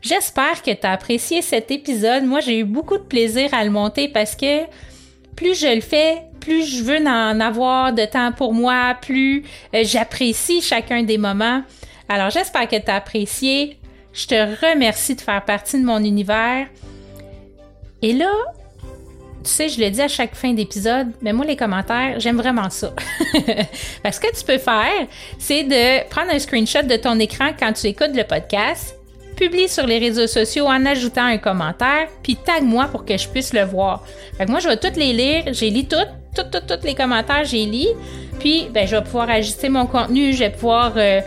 J'espère 0.00 0.64
que 0.64 0.72
tu 0.72 0.84
as 0.84 0.90
apprécié 0.90 1.40
cet 1.40 1.70
épisode. 1.70 2.24
Moi, 2.24 2.40
j'ai 2.40 2.58
eu 2.58 2.64
beaucoup 2.64 2.98
de 2.98 3.04
plaisir 3.04 3.54
à 3.54 3.62
le 3.62 3.70
monter 3.70 4.08
parce 4.08 4.34
que 4.34 4.64
plus 5.36 5.54
je 5.54 5.72
le 5.72 5.80
fais, 5.80 6.24
plus 6.40 6.64
je 6.66 6.82
veux 6.82 7.06
en 7.06 7.38
avoir 7.38 7.92
de 7.92 8.04
temps 8.04 8.32
pour 8.32 8.52
moi, 8.52 8.96
plus 9.00 9.44
euh, 9.76 9.84
j'apprécie 9.84 10.60
chacun 10.60 11.04
des 11.04 11.18
moments. 11.18 11.62
Alors, 12.08 12.30
j'espère 12.30 12.66
que 12.66 12.80
tu 12.80 12.90
as 12.90 12.96
apprécié. 12.96 13.78
Je 14.12 14.26
te 14.26 14.34
remercie 14.34 15.14
de 15.14 15.20
faire 15.20 15.44
partie 15.44 15.78
de 15.78 15.84
mon 15.84 16.02
univers. 16.02 16.66
Et 18.02 18.12
là, 18.12 18.32
tu 19.42 19.50
sais, 19.50 19.68
je 19.68 19.80
le 19.80 19.90
dis 19.90 20.00
à 20.00 20.08
chaque 20.08 20.34
fin 20.34 20.52
d'épisode, 20.52 21.08
mais 21.20 21.32
moi, 21.32 21.44
les 21.44 21.56
commentaires, 21.56 22.18
j'aime 22.18 22.36
vraiment 22.36 22.70
ça. 22.70 22.92
Parce 24.02 24.18
que 24.18 24.26
tu 24.36 24.44
peux 24.44 24.58
faire, 24.58 25.06
c'est 25.38 25.64
de 25.64 26.08
prendre 26.08 26.30
un 26.30 26.38
screenshot 26.38 26.82
de 26.82 26.96
ton 26.96 27.18
écran 27.18 27.50
quand 27.58 27.72
tu 27.72 27.86
écoutes 27.88 28.14
le 28.14 28.24
podcast, 28.24 28.96
publie 29.36 29.68
sur 29.68 29.86
les 29.86 29.98
réseaux 29.98 30.26
sociaux 30.26 30.66
en 30.66 30.86
ajoutant 30.86 31.24
un 31.24 31.38
commentaire, 31.38 32.08
puis 32.22 32.36
tag 32.36 32.62
moi 32.62 32.86
pour 32.86 33.04
que 33.04 33.16
je 33.16 33.28
puisse 33.28 33.52
le 33.52 33.64
voir. 33.64 34.04
Fait 34.36 34.46
que 34.46 34.50
moi, 34.50 34.60
je 34.60 34.68
vais 34.68 34.76
toutes 34.76 34.96
les 34.96 35.12
lire, 35.12 35.44
j'ai 35.52 35.70
lu 35.70 35.84
toutes, 35.84 36.08
toutes, 36.34 36.50
toutes, 36.50 36.66
tous 36.66 36.86
les 36.86 36.94
commentaires, 36.94 37.44
j'ai 37.44 37.66
lu, 37.66 37.86
puis 38.38 38.68
ben, 38.72 38.86
je 38.86 38.96
vais 38.96 39.02
pouvoir 39.02 39.30
ajuster 39.30 39.68
mon 39.68 39.86
contenu, 39.86 40.32
je 40.32 40.40
vais 40.40 40.50
pouvoir 40.50 40.92
euh, 40.96 41.20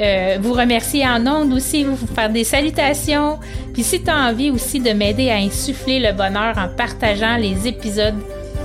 euh, 0.00 0.38
vous 0.40 0.52
remercier 0.52 1.06
en 1.06 1.26
ondes 1.26 1.52
aussi, 1.52 1.84
vous 1.84 1.96
faire 2.06 2.30
des 2.30 2.44
salutations. 2.44 3.38
Puis 3.74 3.82
si 3.82 4.02
tu 4.02 4.08
as 4.08 4.28
envie 4.28 4.50
aussi 4.50 4.80
de 4.80 4.90
m'aider 4.90 5.30
à 5.30 5.34
insuffler 5.34 5.98
le 5.98 6.12
bonheur 6.12 6.56
en 6.56 6.68
partageant 6.68 7.36
les 7.36 7.66
épisodes 7.66 8.14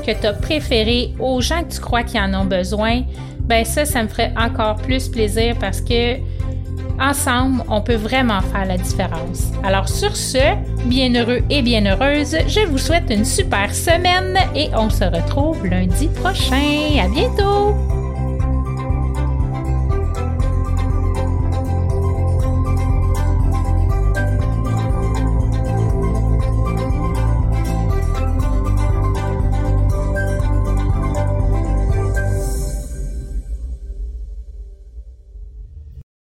que 0.05 0.11
tu 0.11 0.27
as 0.27 0.33
préférés 0.33 1.13
aux 1.19 1.41
gens 1.41 1.63
que 1.63 1.73
tu 1.73 1.81
crois 1.81 2.03
qui 2.03 2.19
en 2.19 2.33
ont 2.33 2.45
besoin, 2.45 3.01
ben 3.41 3.65
ça, 3.65 3.85
ça 3.85 4.03
me 4.03 4.07
ferait 4.07 4.31
encore 4.37 4.75
plus 4.75 5.09
plaisir 5.09 5.55
parce 5.59 5.81
que 5.81 6.17
ensemble, 7.01 7.63
on 7.69 7.81
peut 7.81 7.95
vraiment 7.95 8.41
faire 8.41 8.65
la 8.65 8.77
différence. 8.77 9.51
Alors 9.63 9.89
sur 9.89 10.15
ce, 10.15 10.55
bien 10.85 11.13
heureux 11.15 11.41
et 11.49 11.61
bien 11.63 11.85
heureuse, 11.85 12.37
je 12.47 12.67
vous 12.67 12.77
souhaite 12.77 13.09
une 13.09 13.25
super 13.25 13.73
semaine 13.73 14.37
et 14.55 14.69
on 14.75 14.89
se 14.89 15.05
retrouve 15.05 15.65
lundi 15.65 16.07
prochain. 16.07 17.01
À 17.03 17.07
bientôt! 17.07 17.98